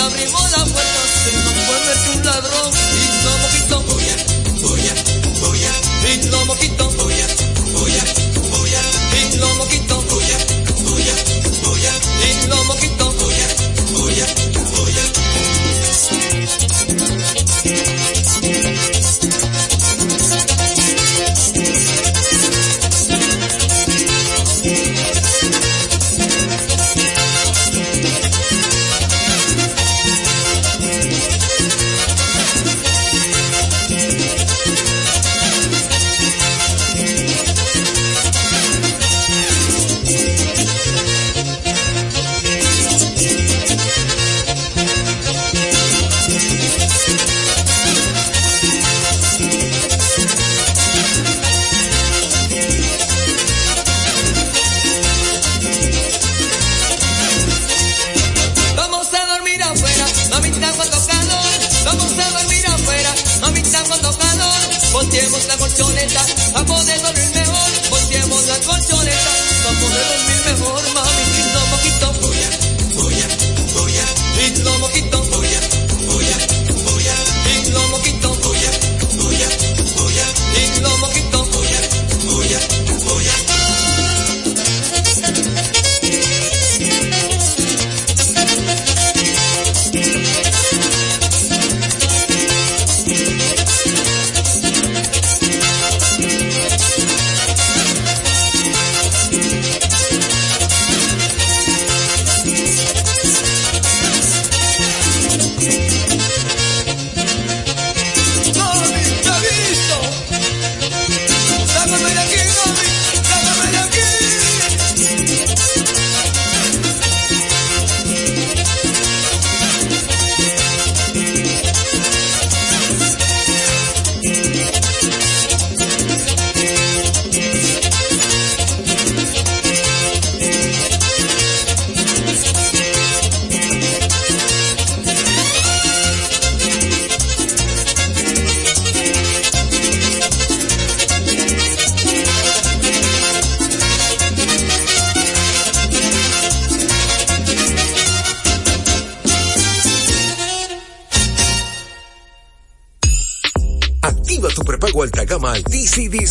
Abrimos 0.01 0.51
la 0.53 0.70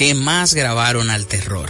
que 0.00 0.14
más 0.14 0.54
grabaron 0.54 1.10
al 1.10 1.26
terror. 1.26 1.68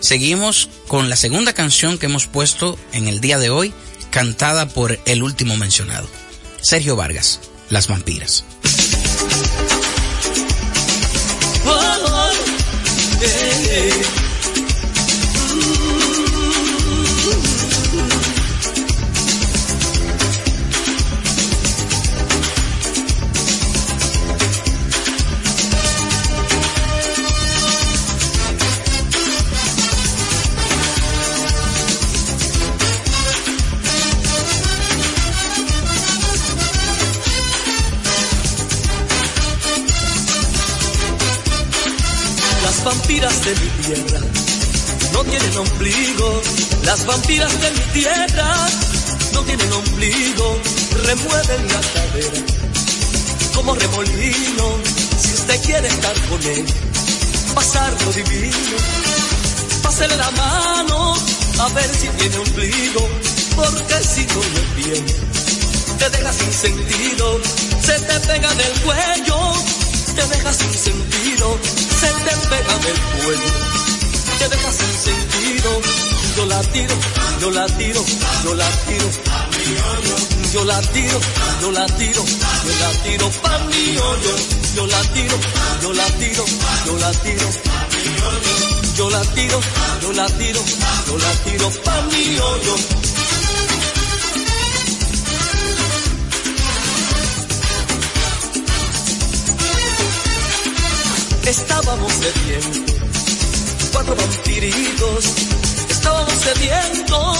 Seguimos 0.00 0.68
con 0.88 1.08
la 1.08 1.14
segunda 1.14 1.52
canción 1.52 1.96
que 1.96 2.06
hemos 2.06 2.26
puesto 2.26 2.76
en 2.92 3.06
el 3.06 3.20
día 3.20 3.38
de 3.38 3.48
hoy, 3.48 3.72
cantada 4.10 4.68
por 4.68 4.98
el 5.04 5.22
último 5.22 5.56
mencionado, 5.56 6.08
Sergio 6.60 6.96
Vargas, 6.96 7.38
Las 7.70 7.86
Vampiras. 7.86 8.44
Vampiras 43.18 43.44
de 43.44 43.54
mi 43.56 43.70
tierra 43.82 44.20
no 45.12 45.24
tienen 45.24 45.56
ombligo. 45.56 46.42
Las 46.84 47.04
vampiras 47.04 47.60
de 47.60 47.70
mi 47.72 47.80
tierra 47.92 48.68
no 49.32 49.42
tienen 49.42 49.72
ombligo. 49.72 50.58
Remueven 51.04 51.68
la 51.68 51.80
cadera 51.80 52.42
como 53.54 53.74
remolino. 53.74 54.66
Si 55.20 55.34
usted 55.34 55.62
quiere 55.62 55.88
estar 55.88 56.14
con 56.28 56.42
él, 56.44 56.64
pasarlo 57.54 58.12
divino. 58.12 58.76
Pásele 59.82 60.16
la 60.16 60.30
mano 60.30 61.14
a 61.58 61.68
ver 61.70 61.90
si 61.96 62.08
tiene 62.08 62.36
ombligo. 62.36 63.08
Porque 63.56 63.94
si 64.14 64.26
no 64.26 64.34
lo 64.36 64.82
tiene, 64.82 65.14
te 65.98 66.10
deja 66.10 66.32
sin 66.32 66.52
sentido. 66.52 67.40
Se 67.82 67.98
te 67.98 68.20
pega 68.28 68.54
del 68.54 68.80
cuello, 68.82 69.54
te 70.14 70.26
deja 70.28 70.52
sin 70.52 70.72
sentido. 70.72 71.58
Se 72.00 72.06
te 72.06 72.48
pega 72.48 72.78
del 72.78 72.98
cuello, 73.24 73.52
te 74.38 74.48
deja 74.48 74.70
sin 74.72 74.92
sentido. 75.06 75.70
Yo 76.36 76.46
la 76.46 76.60
tiro, 76.62 76.94
yo 77.40 77.50
la 77.50 77.66
tiro, 77.66 78.04
yo 78.44 78.54
la 78.54 78.70
tiro. 78.86 79.08
Yo 80.52 80.64
la 80.64 80.80
tiro, 80.80 81.20
yo 81.60 81.72
la 81.72 81.86
tiro, 81.86 82.24
yo 82.24 82.72
la 82.80 83.02
tiro 83.02 83.30
pa' 83.42 83.58
mi 83.68 83.98
hoyo. 83.98 84.34
Yo 84.76 84.86
la 84.86 85.00
tiro, 85.12 85.36
yo 85.82 85.92
la 85.92 86.06
tiro, 86.18 86.44
yo 86.86 86.98
la 86.98 87.10
tiro. 87.12 87.48
Yo 88.96 89.10
la 89.10 89.20
tiro, 89.34 89.60
yo 90.02 90.12
la 90.12 90.26
tiro, 90.26 90.60
yo 91.06 91.18
la 91.18 91.32
tiro 91.44 91.70
pa' 91.84 92.02
mi 92.10 92.38
hoyo. 92.38 93.07
Estábamos 101.48 102.12
sedientos, 102.12 102.94
cuatro 103.90 104.14
vampiritos. 104.14 105.24
Estábamos 105.88 106.34
sedientos, 106.34 107.38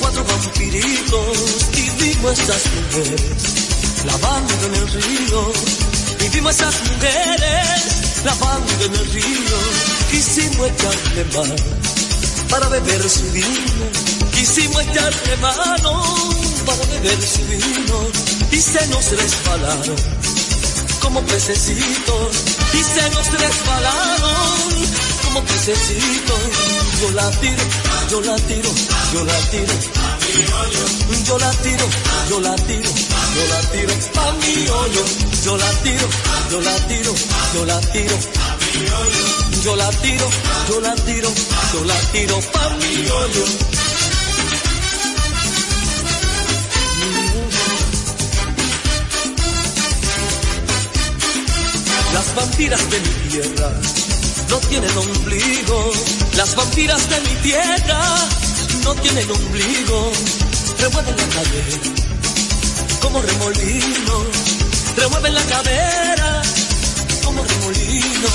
cuatro 0.00 0.24
vampiritos. 0.24 1.38
Y 1.72 2.02
vimos 2.02 2.32
esas 2.32 2.62
mujeres 2.74 4.04
lavando 4.06 4.54
en 4.66 4.74
el 4.74 4.88
río. 4.88 5.52
Y 6.18 6.28
vimos 6.30 6.52
esas 6.56 6.74
mujeres 6.80 8.24
lavando 8.24 8.84
en 8.86 8.94
el 8.94 9.12
río. 9.12 9.58
Quisimos 10.10 10.70
echarle 10.70 11.24
mano 11.36 11.54
para 12.50 12.68
beber 12.70 13.08
su 13.08 13.22
vino. 13.30 14.30
Quisimos 14.34 14.82
echarle 14.82 15.36
mano 15.36 16.02
para 16.66 16.84
beber 16.86 17.22
su 17.22 17.42
vino. 17.46 18.08
Y 18.50 18.56
se 18.60 18.84
nos 18.88 19.10
resbalaron 19.12 20.17
como 21.08 21.22
pececitos 21.22 22.36
y 22.74 22.82
se 22.82 23.10
nos 23.10 23.26
resbalaron 23.32 24.58
como 25.24 25.42
pececitos. 25.42 26.38
Yo 27.00 27.10
la 27.12 27.30
tiro, 27.30 27.62
yo 28.10 28.20
la 28.20 28.36
tiro, 28.36 28.70
yo 29.14 29.24
la 29.24 29.38
tiro. 29.50 29.74
Yo 31.24 31.38
la 31.38 31.50
tiro, 31.50 31.86
yo 32.28 32.40
la 32.40 32.56
tiro, 32.56 32.90
yo 33.36 33.46
la 33.48 33.60
tiro 33.72 33.94
pa' 34.12 34.32
mi 34.32 34.68
hoyo. 34.68 35.04
Yo 35.44 35.56
la 35.56 35.70
tiro, 35.82 36.08
yo 36.50 36.60
la 36.60 36.76
tiro, 36.88 37.14
yo 37.54 37.64
la 37.64 37.80
tiro. 37.80 38.16
Yo 39.64 39.76
la 39.76 39.90
tiro, 39.90 40.28
yo 40.68 40.80
la 40.80 40.94
tiro, 40.94 41.32
yo 41.72 41.84
la 41.84 42.00
tiro 42.12 42.40
pa' 42.52 42.68
mi 42.80 43.08
hoyo. 43.08 43.77
Vampiras 52.38 52.90
de 52.90 53.00
mi 53.00 53.30
tierra 53.30 53.72
no 54.48 54.58
tienen 54.68 54.96
ombligo. 54.96 55.92
Las 56.36 56.54
vampiras 56.54 57.02
de 57.10 57.20
mi 57.20 57.34
tierra 57.42 58.00
no 58.84 58.94
tienen 58.94 59.28
ombligo. 59.30 60.12
Remueven 60.78 61.16
la 61.16 61.28
cadera 61.34 61.78
como 63.02 63.20
remolino. 63.20 64.14
Remueven 64.96 65.34
la 65.34 65.42
cadera 65.42 66.42
como 67.24 67.42
remolino. 67.42 68.28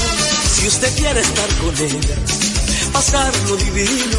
Si 0.56 0.68
usted 0.68 0.96
quiere 0.98 1.22
estar 1.22 1.50
con 1.62 1.78
ella, 1.78 2.16
pasarlo 2.92 3.56
divino, 3.56 4.18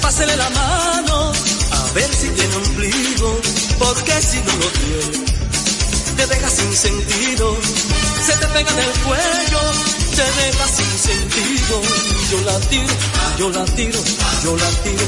pásele 0.00 0.34
la 0.36 0.48
mano 0.50 1.32
a 1.72 1.92
ver 1.92 2.10
si 2.20 2.28
tiene 2.28 2.56
ombligo. 2.56 3.40
Porque 3.78 4.14
si 4.22 4.38
no 4.38 4.52
lo 4.62 4.68
tiene, 4.80 5.24
te 6.16 6.26
deja 6.26 6.48
sin 6.48 6.74
sentido 6.74 7.56
se 8.26 8.32
te 8.36 8.46
pega 8.48 8.70
en 8.70 8.78
el 8.78 8.92
cuello, 9.04 9.60
te 10.16 10.22
deja 10.40 10.66
sin 10.68 10.98
sentido. 10.98 11.82
Yo 12.30 12.40
la 12.42 12.60
tiro, 12.68 12.94
yo 13.38 13.50
la 13.50 13.64
tiro, 13.64 14.00
yo 14.44 14.56
la 14.56 14.70
tiro. 14.82 15.06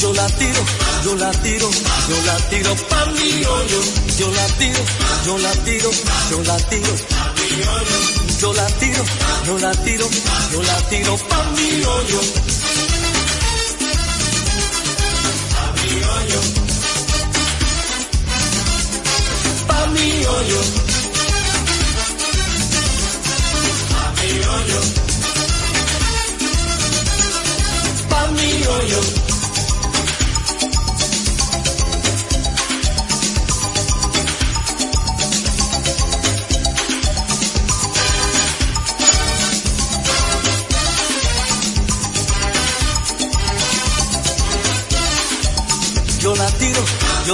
Yo 0.00 0.12
la 0.12 0.26
tiro, 0.26 0.62
yo 1.04 1.14
la 1.16 1.30
tiro, 1.30 1.70
yo 2.08 2.22
la 2.26 2.36
tiro 2.50 2.74
pa' 2.88 3.06
mi 3.06 3.44
hoyo. 3.44 3.80
Yo 4.18 4.30
la 4.30 4.46
tiro, 4.58 4.80
yo 5.24 5.38
la 5.38 5.52
tiro, 5.64 5.90
yo 6.30 6.42
la 6.42 6.56
tiro. 6.68 6.94
Yo 8.40 8.52
la 8.52 8.66
tiro, 8.66 9.04
yo 9.46 9.58
la 9.58 9.72
tiro, 9.84 10.08
yo 10.52 10.62
la 10.62 10.76
tiro 10.90 11.16
pa' 11.16 11.44
mi 11.56 11.84
hoyo. 11.84 12.20
Pa' 19.66 19.86
mi 19.86 20.24
hoyo. 20.26 20.83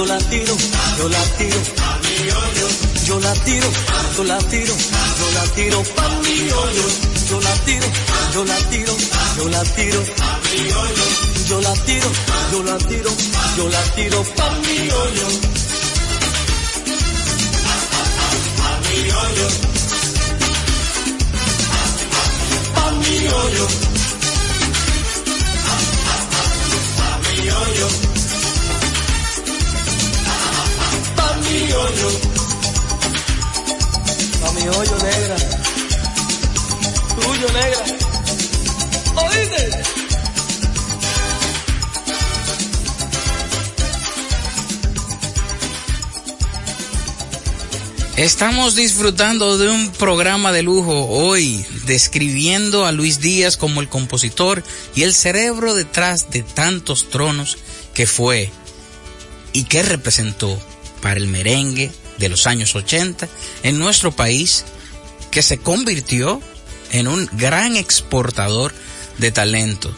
yo 0.01 0.07
la 0.07 0.17
tiro, 0.17 0.55
yo 0.97 1.09
la 1.09 1.23
tiro, 1.37 1.59
pa 1.77 1.99
mi 2.01 2.31
hoyo. 2.31 2.67
Yo 3.07 3.19
la 3.19 3.33
tiro, 3.45 3.69
yo 4.17 4.23
la 4.23 4.37
tiro, 4.49 4.73
yo 5.19 5.27
la 5.35 5.43
tiro 5.53 5.83
pa 5.95 6.09
mi 6.23 6.49
hoyo. 6.57 6.85
Yo 7.29 7.39
la 7.39 7.53
tiro, 7.65 7.87
yo 8.33 8.43
la 8.45 8.57
tiro, 8.71 8.93
yo 9.37 9.49
la 9.49 9.63
tiro 9.75 10.01
pa 10.17 10.39
mi 10.49 10.71
hoyo. 10.71 11.05
Yo 11.49 11.61
la 11.61 11.73
tiro, 11.85 12.09
yo 12.51 12.63
la 12.63 12.77
tiro, 12.79 13.11
yo 13.57 13.69
la 13.69 13.81
tiro 13.95 14.23
pa 14.35 14.49
mi 14.65 14.89
hoyo. 14.89 15.27
Pa 18.57 18.71
mi 18.83 18.97
hoyo. 19.17 19.47
Pa 22.73 22.91
mi 23.01 23.27
hoyo. 23.27 23.90
A 34.43 34.51
mi 34.53 34.67
hoyo 34.67 34.97
negra. 34.97 35.35
Tuyo 37.21 37.47
negra. 37.51 38.01
Estamos 48.21 48.75
disfrutando 48.75 49.57
de 49.57 49.67
un 49.69 49.91
programa 49.93 50.51
de 50.51 50.61
lujo 50.61 51.07
hoy, 51.07 51.65
describiendo 51.85 52.85
a 52.85 52.91
Luis 52.91 53.19
Díaz 53.19 53.57
como 53.57 53.81
el 53.81 53.89
compositor 53.89 54.63
y 54.95 55.01
el 55.03 55.13
cerebro 55.15 55.73
detrás 55.73 56.29
de 56.29 56.43
tantos 56.43 57.09
tronos 57.09 57.57
que 57.95 58.05
fue 58.05 58.51
y 59.53 59.63
que 59.63 59.81
representó 59.81 60.57
para 61.01 61.19
el 61.19 61.27
merengue 61.27 61.91
de 62.17 62.29
los 62.29 62.47
años 62.47 62.75
80 62.75 63.27
en 63.63 63.79
nuestro 63.79 64.11
país, 64.11 64.65
que 65.31 65.41
se 65.41 65.57
convirtió 65.57 66.41
en 66.91 67.07
un 67.07 67.29
gran 67.33 67.77
exportador 67.77 68.73
de 69.17 69.31
talento. 69.31 69.93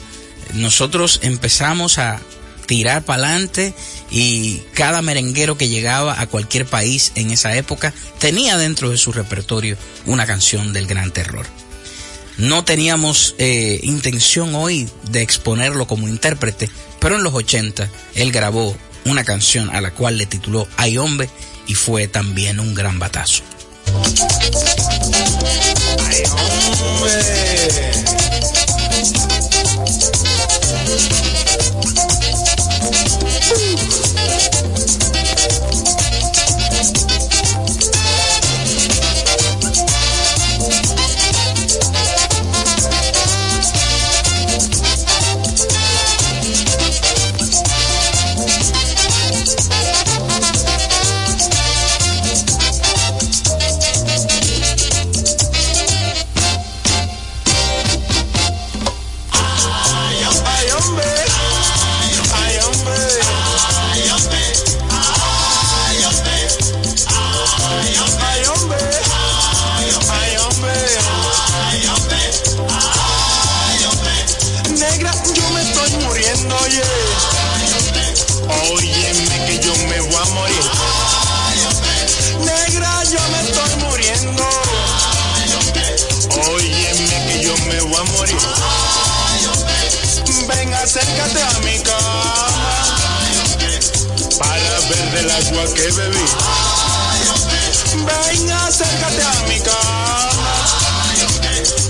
Nosotros 0.54 1.20
empezamos 1.24 1.97
a 1.97 2.20
tirar 2.66 3.04
para 3.04 3.24
adelante 3.24 3.74
y 4.10 4.62
cada 4.74 5.01
merenguero 5.01 5.58
que 5.58 5.70
llegaba 5.70 6.20
a 6.20 6.28
cualquier 6.28 6.66
país 6.66 7.12
en 7.16 7.32
esa 7.32 7.56
época 7.56 7.93
tenía 8.20 8.58
dentro 8.58 8.89
de 8.89 8.97
su 8.97 9.12
repertorio 9.12 9.78
una 10.06 10.26
canción 10.26 10.74
del 10.74 10.88
gran 10.88 11.12
terror. 11.12 11.45
No 12.38 12.66
teníamos 12.66 13.36
eh, 13.38 13.80
intención 13.84 14.56
hoy 14.56 14.89
de 15.12 15.22
exponerlo 15.22 15.86
como 15.88 16.08
intérprete, 16.08 16.70
pero 16.99 17.16
en 17.16 17.24
los 17.24 17.34
80 17.34 17.89
él 18.16 18.32
grabó 18.32 18.76
una 19.06 19.24
canción 19.24 19.70
a 19.70 19.82
la 19.82 19.91
cual 19.91 20.18
le 20.18 20.26
tituló 20.26 20.68
Ay 20.78 20.97
hombre 20.97 21.30
y 21.68 21.76
fue 21.76 22.08
también 22.08 22.60
un 22.60 22.74
gran 22.74 22.99
batazo. 22.99 23.43
Hombre. 26.82 28.12
Ven, 98.22 98.51
acércate 98.51 99.22
a 99.22 99.47
mi 99.47 99.59
cama 99.59 100.53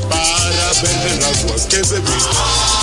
para 0.09 0.73
ver 0.81 0.97
del 1.03 1.23
agua 1.23 1.55
que 1.69 1.81
bebí. 1.89 2.11
Ay. 2.11 2.82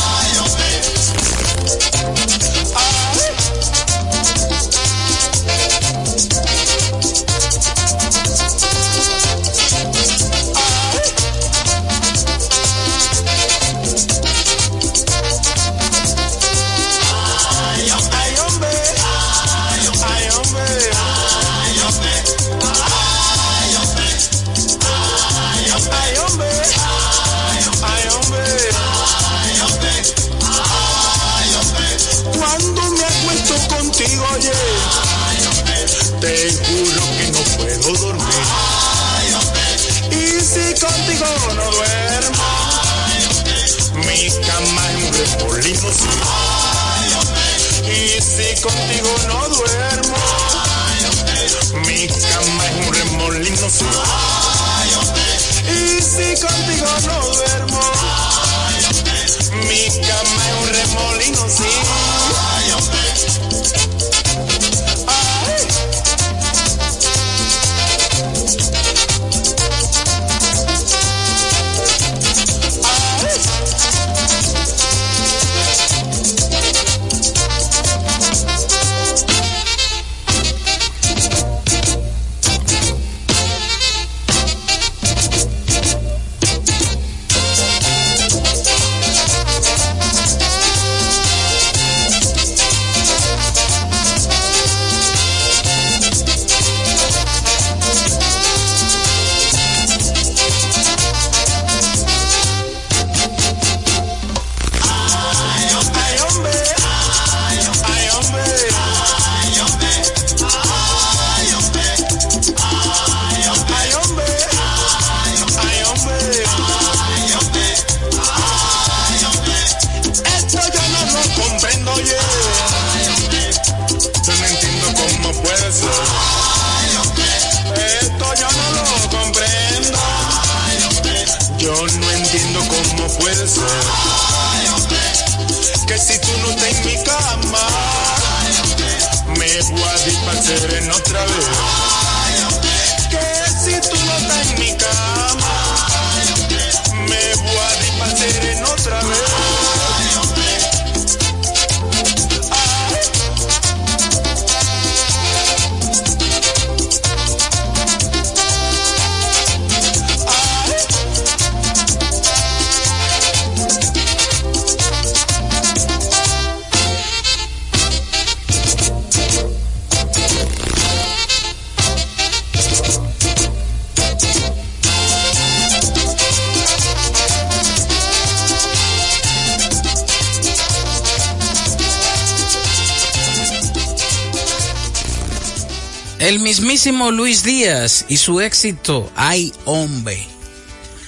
El 186.31 186.39
mismísimo 186.39 187.11
Luis 187.11 187.43
Díaz 187.43 188.05
y 188.09 188.17
su 188.17 188.41
éxito 188.41 189.11
Ay 189.17 189.53
hombre. 189.65 190.25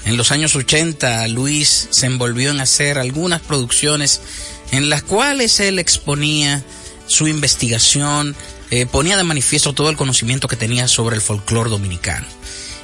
En 0.05 0.17
los 0.17 0.33
años 0.33 0.57
80, 0.57 1.29
Luis 1.29 1.87
se 1.93 2.07
envolvió 2.07 2.51
en 2.51 2.59
hacer 2.59 2.99
algunas 2.99 3.41
producciones 3.41 4.21
en 4.73 4.91
las 4.91 5.05
cuales 5.05 5.61
él 5.61 5.79
exponía 5.79 6.65
su 7.07 7.29
investigación, 7.29 8.35
eh, 8.73 8.85
ponía 8.85 9.17
de 9.17 9.23
manifiesto 9.23 9.73
todo 9.73 9.91
el 9.91 9.97
conocimiento 9.97 10.49
que 10.49 10.57
tenía 10.57 10.89
sobre 10.89 11.15
el 11.15 11.23
folclore 11.23 11.71
dominicano. 11.71 12.27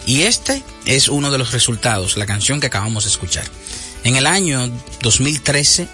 Y 0.06 0.22
este 0.22 0.62
es 0.86 1.08
uno 1.08 1.32
de 1.32 1.38
los 1.38 1.50
resultados, 1.50 2.16
la 2.16 2.26
canción 2.26 2.60
que 2.60 2.68
acabamos 2.68 3.02
de 3.02 3.10
escuchar. 3.10 3.48
En 4.04 4.14
el 4.14 4.28
año 4.28 4.70
2013 5.02 5.88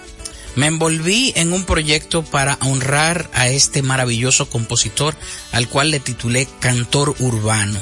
me 0.55 0.67
envolví 0.67 1.33
en 1.35 1.53
un 1.53 1.65
proyecto 1.65 2.23
para 2.23 2.57
honrar 2.61 3.29
a 3.33 3.47
este 3.47 3.81
maravilloso 3.81 4.49
compositor 4.49 5.15
al 5.51 5.67
cual 5.67 5.91
le 5.91 5.99
titulé 5.99 6.47
Cantor 6.59 7.15
Urbano. 7.19 7.79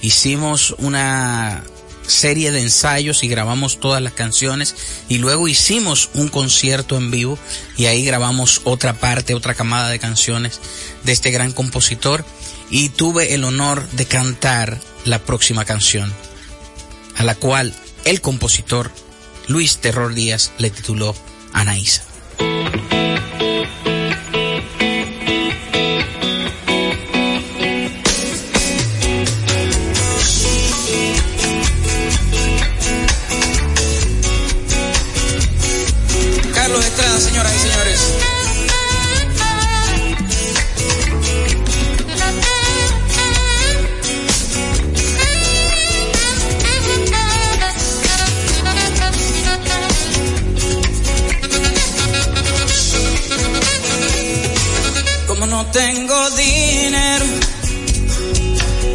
Hicimos 0.00 0.74
una 0.78 1.62
serie 2.06 2.52
de 2.52 2.60
ensayos 2.60 3.24
y 3.24 3.28
grabamos 3.28 3.80
todas 3.80 4.00
las 4.00 4.12
canciones 4.12 4.76
y 5.08 5.18
luego 5.18 5.48
hicimos 5.48 6.10
un 6.14 6.28
concierto 6.28 6.96
en 6.96 7.10
vivo 7.10 7.38
y 7.76 7.86
ahí 7.86 8.04
grabamos 8.04 8.60
otra 8.64 8.94
parte, 8.94 9.34
otra 9.34 9.54
camada 9.54 9.88
de 9.88 9.98
canciones 9.98 10.60
de 11.02 11.12
este 11.12 11.30
gran 11.30 11.52
compositor 11.52 12.24
y 12.70 12.90
tuve 12.90 13.34
el 13.34 13.44
honor 13.44 13.88
de 13.90 14.06
cantar 14.06 14.80
la 15.04 15.18
próxima 15.18 15.64
canción 15.64 16.12
a 17.16 17.24
la 17.24 17.34
cual 17.34 17.74
el 18.04 18.20
compositor 18.20 18.92
Luis 19.48 19.78
Terror 19.78 20.14
Díaz 20.14 20.52
le 20.58 20.70
tituló 20.70 21.14
Anaísa. 21.56 22.02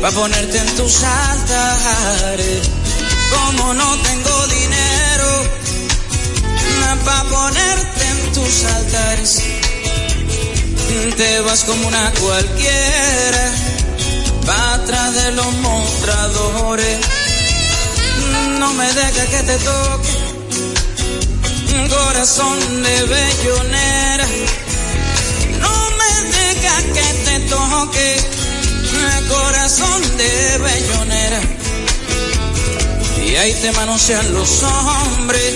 Para 0.01 0.15
ponerte 0.15 0.57
en 0.57 0.75
tus 0.75 1.03
altares, 1.03 2.69
como 3.31 3.73
no 3.73 3.97
tengo 4.01 4.47
dinero 4.47 5.61
para 7.05 7.23
ponerte 7.23 8.05
en 8.05 8.33
tus 8.33 8.63
altares. 8.65 9.43
Te 11.15 11.39
vas 11.41 11.63
como 11.63 11.87
una 11.87 12.11
cualquiera, 12.11 13.51
va 14.47 14.73
atrás 14.73 15.13
de 15.13 15.31
los 15.31 15.53
mostradores. 15.53 16.99
No 18.59 18.73
me 18.73 18.85
dejes 18.93 19.29
que 19.29 19.43
te 19.43 19.57
toque, 19.57 20.09
corazón 21.89 22.83
de 22.83 23.03
bellonera. 23.03 24.27
No 25.59 25.91
me 25.99 26.11
dejes 26.31 26.83
que 26.93 27.13
te 27.25 27.39
toque, 27.49 28.07
corazón 29.27 30.17
de 30.17 30.57
bellonera. 30.57 31.41
Y 33.25 33.35
ahí 33.35 33.53
te 33.61 33.71
manosean 33.71 34.33
los 34.33 34.63
hombres 34.63 35.55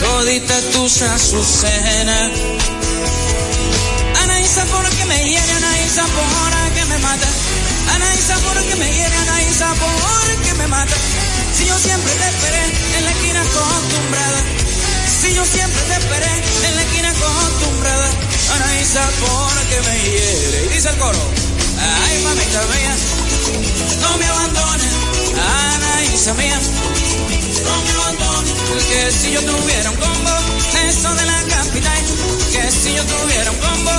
todita 0.00 0.60
tus 0.72 1.02
azucenas. 1.02 2.30
Anaísa 4.22 4.64
porque 4.66 5.04
me 5.06 5.18
hiere, 5.28 5.52
Anaísa 5.52 6.04
porque 6.18 6.84
me 6.86 6.98
mata. 6.98 7.28
Anaísa 7.94 8.36
porque 8.46 8.76
me 8.76 8.92
hiere, 8.92 9.16
Anaísa 9.16 9.68
porque 9.74 10.54
me 10.54 10.66
mata. 10.68 10.96
Si 11.56 11.66
yo 11.66 11.78
siempre 11.78 12.12
te 12.14 12.28
esperé 12.28 12.62
en 12.98 13.04
la 13.04 13.10
esquina 13.10 13.40
acostumbrada. 13.40 14.40
Si 15.20 15.34
yo 15.34 15.44
siempre 15.44 15.82
te 15.88 15.94
esperé 15.94 16.32
en 16.68 16.76
la 16.76 16.82
esquina 16.82 17.10
acostumbrada. 17.10 18.08
Anaísa 18.56 19.02
porque 19.20 19.76
me 19.88 19.98
hiere. 20.04 20.66
Y 20.66 20.68
dice 20.74 20.88
el 20.88 20.96
coro. 20.96 21.39
Ay, 21.80 22.22
mamita 22.24 22.60
mía, 22.66 22.94
no 24.00 24.18
me 24.18 24.26
abandones. 24.26 24.92
Anaísa 25.36 26.34
mía, 26.34 26.58
no 27.64 27.82
me 27.82 27.90
abandones. 27.90 28.52
Que 28.88 29.12
si 29.12 29.32
yo 29.32 29.40
tuviera 29.42 29.90
un 29.90 29.96
combo, 29.96 30.30
eso 30.88 31.14
de 31.14 31.24
la 31.24 31.42
capital. 31.48 32.04
Que 32.52 32.70
si 32.70 32.94
yo 32.94 33.04
tuviera 33.04 33.50
un 33.50 33.58
combo, 33.58 33.90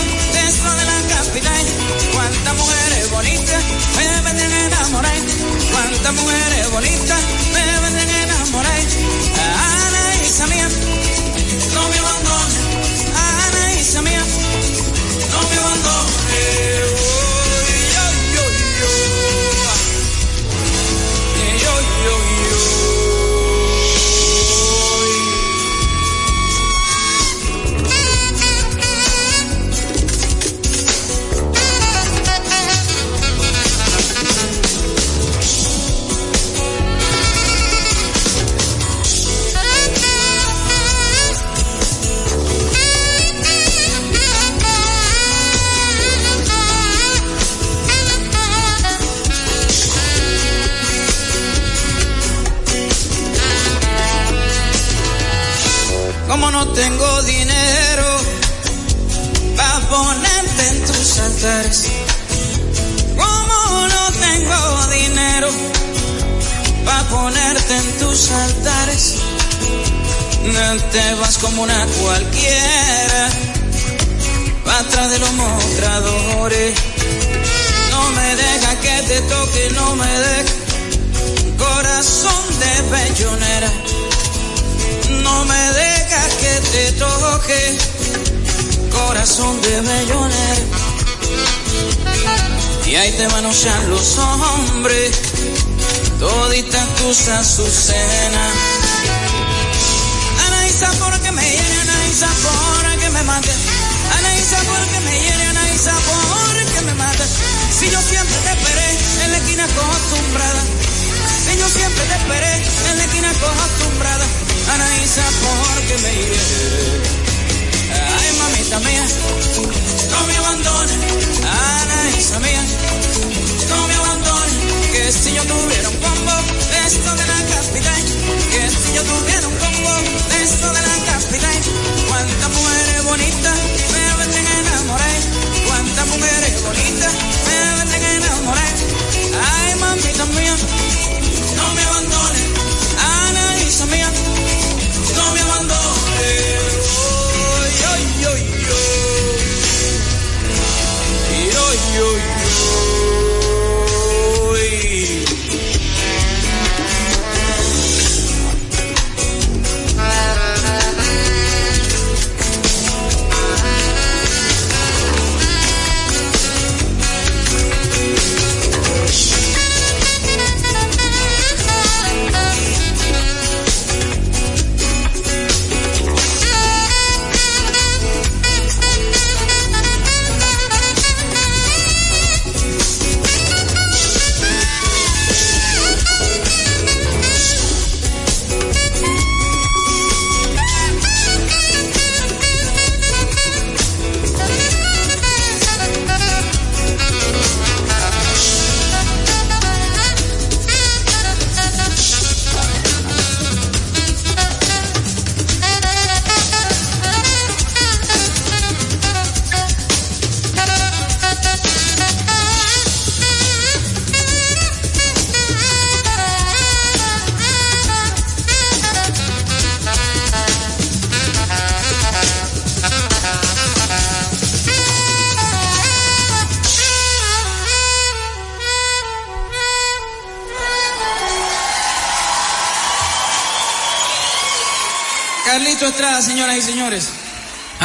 eso 0.48 0.70
de 0.76 0.86
la 0.86 1.16
capital. 1.16 1.66
Cuántas 2.14 2.56
mujeres 2.56 3.12
bonitas 3.12 3.64
me 3.98 4.22
venden 4.22 4.52
enamorar. 4.52 5.18
Cuántas 5.72 6.14
mujeres 6.14 6.72
bonitas 6.72 7.20
me 7.54 7.80
venden 7.82 8.10
enamorar. 8.10 8.82
Anaísa 9.88 10.48
mía, 10.48 10.68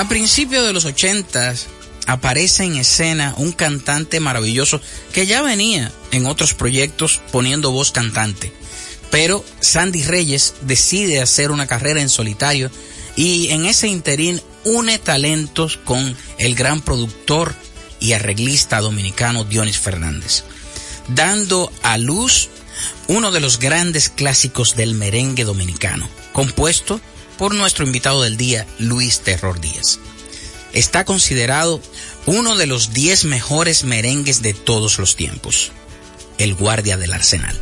A 0.06 0.08
principios 0.08 0.64
de 0.64 0.72
los 0.72 0.84
ochentas 0.84 1.66
aparece 2.06 2.62
en 2.62 2.76
escena 2.76 3.34
un 3.38 3.50
cantante 3.50 4.20
maravilloso 4.20 4.80
que 5.12 5.26
ya 5.26 5.42
venía 5.42 5.90
en 6.12 6.26
otros 6.26 6.54
proyectos 6.54 7.20
poniendo 7.32 7.72
voz 7.72 7.90
cantante. 7.90 8.52
Pero 9.10 9.44
Sandy 9.58 10.04
Reyes 10.04 10.54
decide 10.60 11.20
hacer 11.20 11.50
una 11.50 11.66
carrera 11.66 12.00
en 12.00 12.08
solitario 12.08 12.70
y 13.16 13.48
en 13.48 13.66
ese 13.66 13.88
interín 13.88 14.40
une 14.62 15.00
talentos 15.00 15.76
con 15.76 16.16
el 16.38 16.54
gran 16.54 16.82
productor 16.82 17.52
y 17.98 18.12
arreglista 18.12 18.80
dominicano 18.80 19.42
Dionis 19.42 19.80
Fernández, 19.80 20.44
dando 21.08 21.72
a 21.82 21.98
luz 21.98 22.48
uno 23.08 23.32
de 23.32 23.40
los 23.40 23.58
grandes 23.58 24.08
clásicos 24.08 24.76
del 24.76 24.94
merengue 24.94 25.42
dominicano, 25.42 26.08
compuesto 26.32 27.00
por 27.38 27.54
nuestro 27.54 27.84
invitado 27.84 28.22
del 28.22 28.36
día, 28.36 28.66
Luis 28.78 29.20
Terror 29.20 29.60
Díaz. 29.60 29.98
Está 30.72 31.04
considerado 31.04 31.80
uno 32.26 32.56
de 32.56 32.66
los 32.66 32.92
10 32.92 33.24
mejores 33.24 33.84
merengues 33.84 34.42
de 34.42 34.54
todos 34.54 34.98
los 34.98 35.16
tiempos, 35.16 35.72
el 36.38 36.54
guardia 36.54 36.96
del 36.96 37.12
arsenal. 37.12 37.60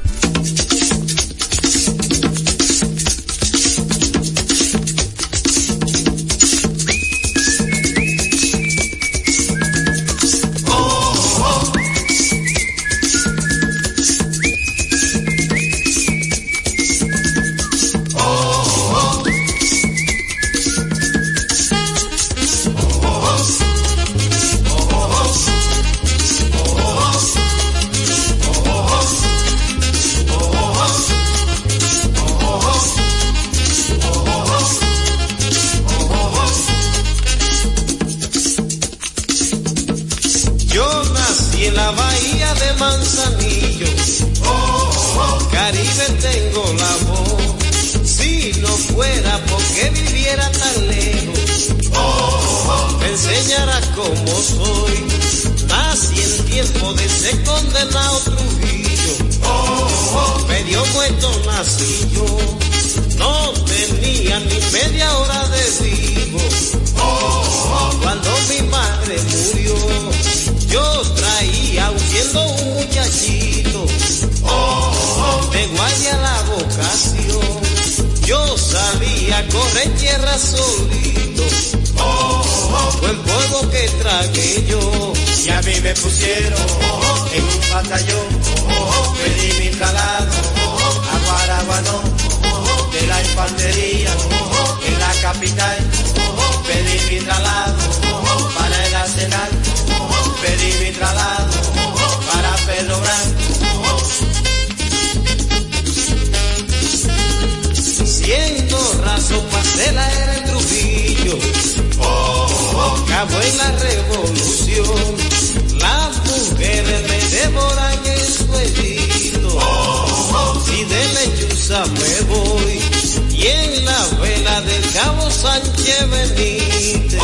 Sánchez 125.44 126.08
Benítez. 126.08 127.20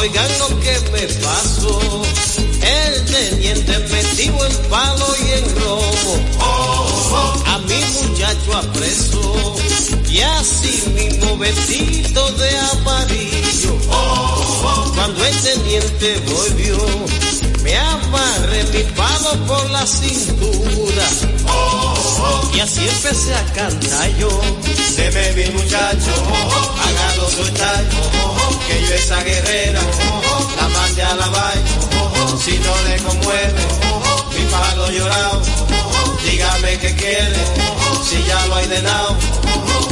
Oigan 0.00 0.38
lo 0.38 0.48
que 0.60 0.80
me 0.92 1.02
pasó. 1.22 2.02
El 2.62 3.04
teniente 3.04 3.78
metido 3.78 4.46
en 4.46 4.56
palo 4.70 5.06
y 5.22 5.30
en 5.32 5.56
robo. 5.60 6.12
A 7.46 7.58
mi 7.58 7.80
muchacho 7.92 8.56
apresó. 8.56 9.56
Y 10.08 10.20
así 10.20 10.88
mismo 10.94 11.36
vestido 11.36 12.32
de 12.32 12.58
amarillo. 12.58 13.76
Cuando 14.94 15.22
el 15.26 15.36
teniente 15.42 16.18
volvió, 16.32 16.78
me 17.62 17.76
amarré 17.76 18.64
mi 18.64 18.82
palo 18.92 19.46
por 19.46 19.70
la 19.70 19.86
cintura. 19.86 21.06
Y 22.54 22.60
así 22.60 22.88
empecé 22.88 23.34
a 23.34 23.44
cantar 23.52 24.16
yo. 24.16 24.28
Deme 24.96 25.32
mi 25.32 25.50
muchacho, 25.52 26.12
hágalo 26.84 27.30
soltar, 27.30 27.84
que 28.66 28.86
yo 28.86 28.94
esa 28.94 29.22
guerrera 29.22 29.80
la 30.56 30.68
mande 30.68 31.02
a 31.02 31.14
la 31.14 31.28
vaina. 31.28 31.70
Si 32.38 32.58
no 32.58 32.74
le 32.88 32.96
conmueve, 33.02 33.54
mi 34.36 34.44
palo 34.50 34.90
llorado, 34.90 35.42
dígame 36.24 36.78
qué 36.78 36.94
quiere, 36.94 37.44
si 38.08 38.22
ya 38.24 38.46
lo 38.46 38.56
hay 38.56 38.66
de 38.68 38.82
lado. 38.82 39.16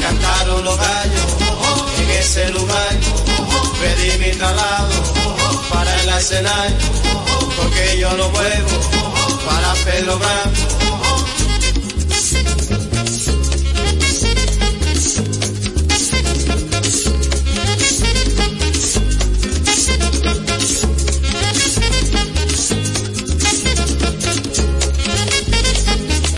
Cantaron 0.01 0.65
los 0.65 0.77
gallos 0.77 1.27
en 1.99 2.11
ese 2.11 2.49
lugar, 2.51 2.97
pedí 3.81 4.19
mi 4.19 4.31
traslado 4.37 4.89
para 5.71 6.03
el 6.03 6.09
escenario, 6.09 6.77
porque 7.61 7.99
yo 7.99 8.11
lo 8.17 8.29
muevo 8.31 8.71
para 9.47 9.75
Pedro 9.85 10.19
Branco. 10.19 10.61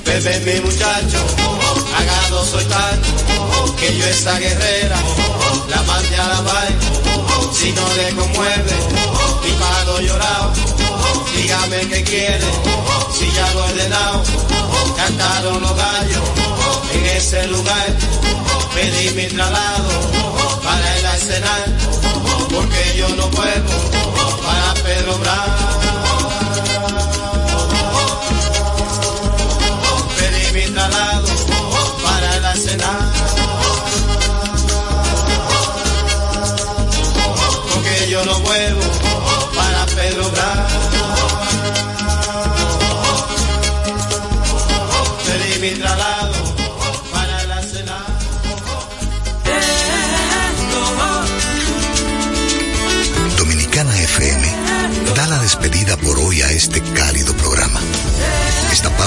Bebe 0.05 0.41
mi 0.41 0.61
muchacho, 0.61 1.19
hagado 1.97 2.45
soy 2.45 2.65
tal, 2.65 3.01
que 3.79 3.97
yo 3.97 4.05
esa 4.07 4.39
guerrera 4.39 4.99
la 5.69 5.83
mande 5.83 6.17
a 6.17 6.27
la 6.29 6.41
vaina. 6.41 6.81
Si 7.53 7.71
no 7.73 7.87
le 7.95 8.15
conmueve, 8.15 8.75
mi 9.45 9.53
palo 9.53 10.01
llorado, 10.01 10.53
dígame 11.43 11.89
qué 11.89 12.05
quiere, 12.05 12.47
si 13.19 13.31
ya 13.33 13.51
lo 13.53 13.67
he 13.67 13.73
ordenado. 13.73 14.23
Cantaron 14.97 15.61
los 15.61 15.77
gallos 15.77 16.23
en 16.95 17.07
ese 17.07 17.47
lugar, 17.49 17.87
pedí 18.75 19.11
mi 19.11 19.27
traslado 19.27 19.91
para 20.63 20.99
el 20.99 21.07
arsenal, 21.07 21.79
porque 22.55 22.97
yo 22.97 23.09
no 23.17 23.31
puedo 23.31 23.71
para 24.47 24.75
Pedro 24.85 25.19
Bravo. 25.19 25.53
pedí 30.17 30.53
mi 30.55 30.75
traslado 30.75 31.29
para 32.05 32.37
el 32.37 32.45
arsenal. 32.45 33.13
Porque 37.73 38.11
yo 38.11 38.25
no 38.25 38.39
vuelvo 38.41 38.82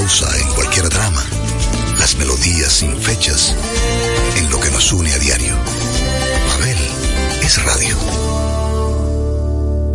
pausa 0.06 0.38
en 0.38 0.48
cualquier 0.54 0.88
drama, 0.88 1.24
las 1.98 2.16
melodías 2.18 2.72
sin 2.72 2.96
fechas, 2.96 3.56
en 4.38 4.52
lo 4.52 4.60
que 4.60 4.70
nos 4.70 4.94
une 4.94 5.12
a 5.12 5.18
diario. 5.18 5.56
Sabel 6.48 6.78
es 7.42 7.64
radio. 7.64 7.98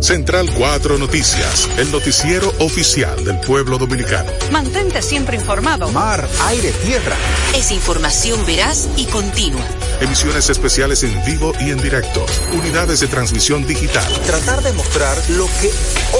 Central 0.01 0.49
4 0.53 0.97
Noticias, 0.97 1.69
el 1.77 1.89
noticiero 1.93 2.51
oficial 2.59 3.23
del 3.23 3.39
pueblo 3.39 3.77
dominicano. 3.77 4.29
Mantente 4.51 5.01
siempre 5.01 5.37
informado. 5.37 5.89
Mar, 5.91 6.27
aire, 6.47 6.73
tierra. 6.85 7.15
Es 7.55 7.71
información 7.71 8.45
veraz 8.45 8.89
y 8.97 9.05
continua. 9.05 9.63
Emisiones 10.01 10.49
especiales 10.49 11.03
en 11.03 11.23
vivo 11.25 11.53
y 11.59 11.69
en 11.69 11.79
directo. 11.79 12.25
Unidades 12.53 13.01
de 13.01 13.07
transmisión 13.07 13.67
digital. 13.67 14.11
Tratar 14.25 14.63
de 14.63 14.73
mostrar 14.73 15.15
lo 15.29 15.45
que 15.45 15.71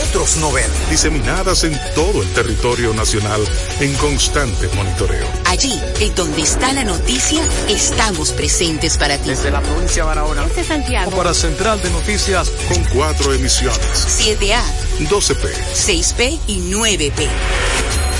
otros 0.03 0.37
no 0.37 0.51
ven. 0.51 0.67
Diseminadas 0.91 1.63
en 1.63 1.79
todo 1.95 2.21
el 2.21 2.31
territorio 2.33 2.93
nacional 2.93 3.41
en 3.79 3.91
constante 3.95 4.69
monitoreo. 4.75 5.27
Allí, 5.45 5.81
en 5.99 6.13
donde 6.13 6.43
está 6.43 6.71
la 6.73 6.83
noticia, 6.83 7.43
estamos 7.69 8.31
presentes 8.33 8.97
para 8.99 9.17
ti. 9.17 9.31
Desde 9.31 9.49
la 9.49 9.61
provincia 9.61 10.03
de 10.03 10.07
Barahona. 10.07 10.45
Este 10.45 10.63
Santiago. 10.63 11.09
Para 11.11 11.33
Central 11.33 11.81
de 11.81 11.89
Noticias. 11.89 12.51
Con 12.67 12.83
cuatro 12.93 13.33
emisiones. 13.33 13.79
7A, 13.81 14.61
12P, 15.09 15.49
6P 15.73 16.39
y 16.45 16.71
9P. 16.71 17.70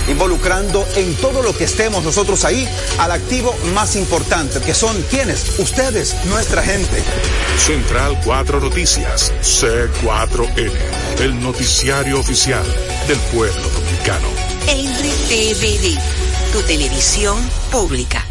Involucrando 0.08 0.86
en 0.96 1.16
todo 1.16 1.42
lo 1.42 1.56
que 1.56 1.66
estemos 1.66 2.04
nosotros 2.04 2.44
ahí 2.46 2.68
al 2.98 3.12
activo 3.12 3.56
más 3.74 3.96
importante, 3.96 4.60
que 4.62 4.74
son 4.74 5.02
quienes, 5.10 5.60
ustedes, 5.60 6.16
nuestra 6.26 6.64
gente. 6.64 7.04
Central 7.58 8.20
4 8.24 8.60
Noticias, 8.60 9.32
C4N, 9.42 10.72
el 11.20 11.40
noticiario 11.40 12.20
oficial 12.20 12.66
del 13.08 13.20
pueblo 13.34 13.70
dominicano. 13.70 14.28
RTVD, 14.68 15.98
tu 16.52 16.62
televisión 16.64 17.38
pública. 17.72 18.31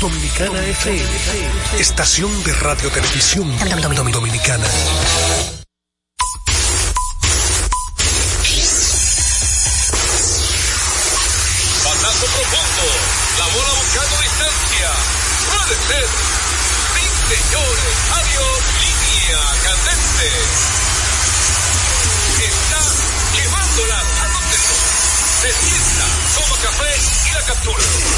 Dominicana 0.00 0.66
FM, 0.66 1.04
estación 1.78 2.30
de 2.44 2.52
radio 2.54 2.90
televisión 2.90 3.46
dominicana. 4.12 4.66
Pasazo 11.84 12.26
profundo, 12.26 12.86
la 13.38 13.46
bola 13.54 13.72
buscando 13.80 14.16
distancia. 14.22 14.90
Puede 15.52 15.76
ser. 15.88 16.06
Sí, 16.94 17.04
señores, 17.34 17.94
adiós, 18.18 18.60
línea 18.80 19.40
candente. 19.64 20.28
Está 22.48 22.80
llevándola 23.36 23.98
a 24.00 24.28
no. 24.28 24.40
Se 25.40 25.50
sienta, 25.52 26.06
toma 26.34 26.56
café 26.62 26.90
y 27.28 27.34
la 27.34 27.42
captura. 27.42 28.13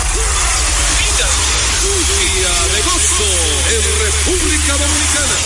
En 3.24 3.82
República 4.04 4.72
Dominicana. 4.76 5.36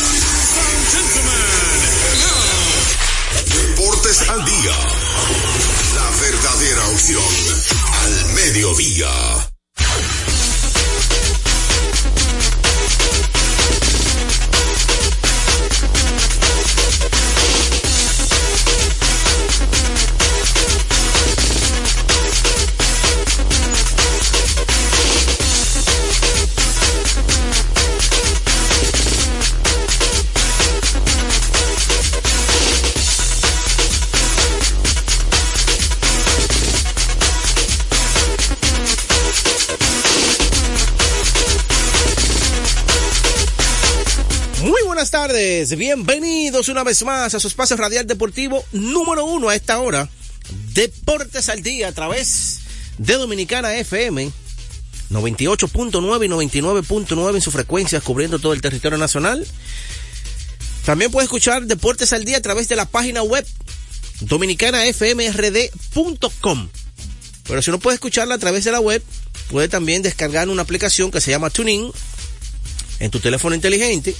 Ladies 0.00 0.58
and 0.58 0.80
gentlemen. 0.90 1.82
Deportes 3.46 4.28
al 4.28 4.44
día. 4.44 4.76
La 5.94 6.10
verdadera 6.20 6.88
opción 6.88 7.22
al 8.02 8.26
mediodía. 8.34 9.51
Bienvenidos 45.32 46.68
una 46.68 46.84
vez 46.84 47.02
más 47.04 47.34
a 47.34 47.40
su 47.40 47.48
espacio 47.48 47.78
radial 47.78 48.06
deportivo 48.06 48.62
número 48.72 49.24
uno 49.24 49.48
a 49.48 49.54
esta 49.54 49.80
hora. 49.80 50.10
Deportes 50.74 51.48
al 51.48 51.62
día 51.62 51.88
a 51.88 51.92
través 51.92 52.60
de 52.98 53.14
Dominicana 53.14 53.74
FM 53.76 54.30
98.9 55.10 56.26
y 56.26 56.28
99.9 56.28 57.34
en 57.34 57.40
sus 57.40 57.54
frecuencias 57.54 58.02
cubriendo 58.02 58.40
todo 58.40 58.52
el 58.52 58.60
territorio 58.60 58.98
nacional. 58.98 59.46
También 60.84 61.10
puede 61.10 61.24
escuchar 61.24 61.64
Deportes 61.64 62.12
al 62.12 62.26
día 62.26 62.36
a 62.36 62.42
través 62.42 62.68
de 62.68 62.76
la 62.76 62.84
página 62.84 63.22
web 63.22 63.46
dominicanafmrd.com. 64.20 66.68
Pero 67.44 67.62
si 67.62 67.70
no 67.70 67.78
puede 67.78 67.94
escucharla 67.94 68.34
a 68.34 68.38
través 68.38 68.64
de 68.64 68.72
la 68.72 68.80
web, 68.80 69.02
puede 69.50 69.68
también 69.68 70.02
descargar 70.02 70.50
una 70.50 70.60
aplicación 70.60 71.10
que 71.10 71.22
se 71.22 71.30
llama 71.30 71.48
TuneIn 71.48 71.90
en 72.98 73.10
tu 73.10 73.18
teléfono 73.18 73.54
inteligente. 73.54 74.14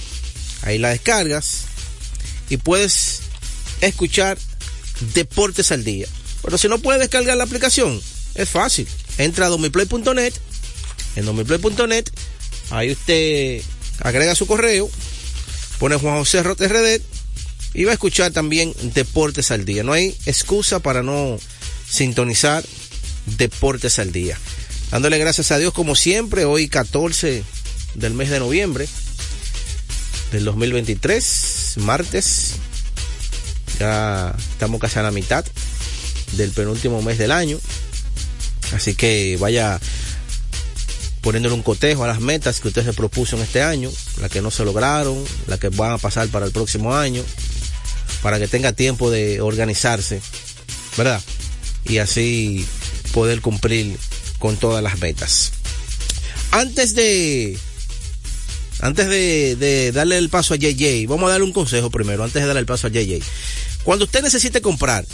Ahí 0.63 0.77
la 0.77 0.89
descargas 0.89 1.65
y 2.49 2.57
puedes 2.57 3.19
escuchar 3.81 4.37
Deportes 5.13 5.71
al 5.71 5.83
Día. 5.83 6.07
Pero 6.41 6.57
si 6.57 6.67
no 6.67 6.79
puedes 6.79 7.01
descargar 7.01 7.37
la 7.37 7.43
aplicación, 7.43 8.01
es 8.35 8.49
fácil. 8.49 8.87
Entra 9.17 9.47
a 9.47 9.49
domiplay.net. 9.49 10.33
En 11.15 11.25
domiplay.net, 11.25 12.05
ahí 12.71 12.91
usted 12.91 13.61
agrega 13.99 14.35
su 14.35 14.47
correo, 14.47 14.89
pone 15.77 15.95
Juan 15.97 16.17
José 16.17 16.41
Rotes 16.41 16.71
RD 16.71 17.01
y 17.75 17.83
va 17.83 17.91
a 17.91 17.93
escuchar 17.93 18.31
también 18.31 18.73
Deportes 18.93 19.51
al 19.51 19.65
Día. 19.65 19.83
No 19.83 19.93
hay 19.93 20.15
excusa 20.25 20.79
para 20.79 21.03
no 21.03 21.37
sintonizar 21.87 22.63
Deportes 23.37 23.99
al 23.99 24.11
Día. 24.11 24.39
Dándole 24.91 25.17
gracias 25.17 25.51
a 25.51 25.57
Dios 25.59 25.73
como 25.73 25.95
siempre, 25.95 26.45
hoy 26.45 26.67
14 26.67 27.43
del 27.95 28.13
mes 28.13 28.29
de 28.29 28.39
noviembre 28.39 28.87
del 30.33 30.45
2023, 30.45 31.75
martes. 31.77 32.55
Ya 33.79 34.35
estamos 34.51 34.81
casi 34.81 34.97
a 34.97 35.03
la 35.03 35.11
mitad 35.11 35.45
del 36.33 36.49
penúltimo 36.51 37.01
mes 37.03 37.19
del 37.19 37.31
año. 37.31 37.59
Así 38.73 38.95
que 38.95 39.37
vaya 39.39 39.79
poniéndole 41.21 41.53
un 41.53 41.61
cotejo 41.61 42.03
a 42.03 42.07
las 42.07 42.19
metas 42.19 42.59
que 42.59 42.69
usted 42.69 42.83
se 42.83 42.93
propuso 42.93 43.41
este 43.41 43.61
año, 43.61 43.91
las 44.19 44.31
que 44.31 44.41
no 44.41 44.49
se 44.49 44.65
lograron, 44.65 45.23
las 45.47 45.59
que 45.59 45.69
van 45.69 45.91
a 45.91 45.97
pasar 45.99 46.27
para 46.29 46.47
el 46.47 46.51
próximo 46.51 46.95
año, 46.95 47.23
para 48.23 48.39
que 48.39 48.47
tenga 48.47 48.73
tiempo 48.73 49.11
de 49.11 49.39
organizarse, 49.39 50.19
¿verdad? 50.97 51.21
Y 51.85 51.99
así 51.99 52.65
poder 53.13 53.41
cumplir 53.41 53.97
con 54.39 54.57
todas 54.57 54.81
las 54.81 54.99
metas. 54.99 55.51
Antes 56.51 56.95
de 56.95 57.57
antes 58.83 59.07
de, 59.07 59.91
darle 59.93 60.17
el 60.17 60.27
paso 60.27 60.53
a 60.53 60.57
JJ, 60.57 61.07
vamos 61.07 61.29
a 61.29 61.31
darle 61.31 61.45
un 61.45 61.53
consejo 61.53 61.89
primero, 61.89 62.21
antes 62.21 62.41
de 62.41 62.47
darle 62.47 62.59
el 62.59 62.65
paso 62.65 62.87
a 62.87 62.89
JJ. 62.89 63.23
Cuando 63.85 64.03
usted 64.03 64.21
necesite 64.21 64.61
comprar 64.61 65.05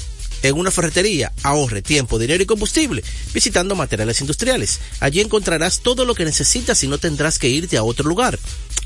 en 0.42 0.56
una 0.56 0.72
ferretería, 0.72 1.32
ahorre 1.44 1.84
tiempo, 1.84 2.18
dinero 2.18 2.42
y 2.42 2.48
combustible 2.48 3.04
visitando 3.32 3.76
materiales 3.76 4.22
industriales. 4.22 4.80
Allí 5.00 5.22
encontrarás 5.22 5.82
todo 5.82 6.06
lo 6.06 6.16
que 6.16 6.26
necesitas 6.26 6.84
y 6.84 6.88
no 6.88 6.98
tendrás 6.98 7.38
que 7.38 7.50
irte 7.50 7.78
a 7.78 7.84
otro 7.84 8.10
lugar. 8.10 8.40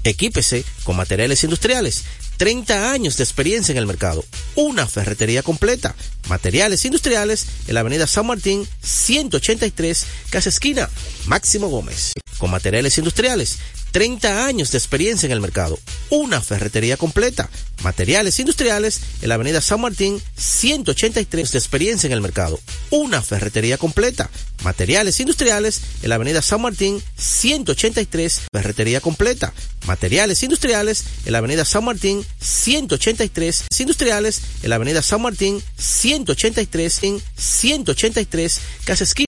Equípese 0.03 0.65
con 0.83 0.97
materiales 0.97 1.43
industriales. 1.45 2.03
30 2.35 2.91
años 2.91 3.15
de 3.15 3.23
experiencia 3.23 3.71
en 3.71 3.77
el 3.77 3.85
mercado. 3.85 4.25
Una 4.55 4.85
ferretería 4.85 5.43
completa. 5.43 5.95
Materiales 6.27 6.83
industriales 6.83 7.45
en 7.67 7.75
la 7.75 7.79
avenida 7.79 8.05
San 8.05 8.27
Martín 8.27 8.67
183, 8.81 10.05
casa 10.29 10.49
esquina, 10.49 10.89
Máximo 11.25 11.69
Gómez. 11.69 12.11
Con 12.37 12.51
materiales 12.51 12.97
industriales, 12.97 13.59
30 13.93 14.47
años 14.47 14.71
de 14.71 14.79
experiencia 14.79 15.27
en 15.27 15.31
el 15.31 15.39
mercado. 15.39 15.79
Una 16.09 16.41
ferretería 16.41 16.97
completa. 16.97 17.49
Materiales 17.83 18.39
industriales 18.39 18.99
en 19.21 19.29
la 19.29 19.35
avenida 19.35 19.61
San 19.61 19.81
Martín 19.81 20.19
183 20.35 21.51
de 21.51 21.57
experiencia 21.59 22.07
en 22.07 22.13
el 22.13 22.21
mercado. 22.21 22.59
Una 22.89 23.21
ferretería 23.21 23.77
completa. 23.77 24.31
Materiales 24.63 25.19
industriales 25.19 25.81
en 26.01 26.09
la 26.09 26.15
avenida 26.15 26.41
San 26.41 26.61
Martín 26.61 27.03
183, 27.17 28.41
ferretería 28.51 28.99
completa. 28.99 29.53
Materiales 29.85 30.41
industriales 30.41 31.03
en 31.25 31.33
la 31.33 31.39
avenida 31.39 31.63
San 31.65 31.83
Martín 31.83 32.25
183, 32.39 33.65
industriales 33.77 34.41
en 34.63 34.69
la 34.69 34.77
avenida 34.77 35.01
San 35.01 35.21
Martín 35.21 35.61
183 35.77 37.03
en 37.03 37.21
183, 37.35 38.61
casa 38.85 39.03
esquina 39.03 39.27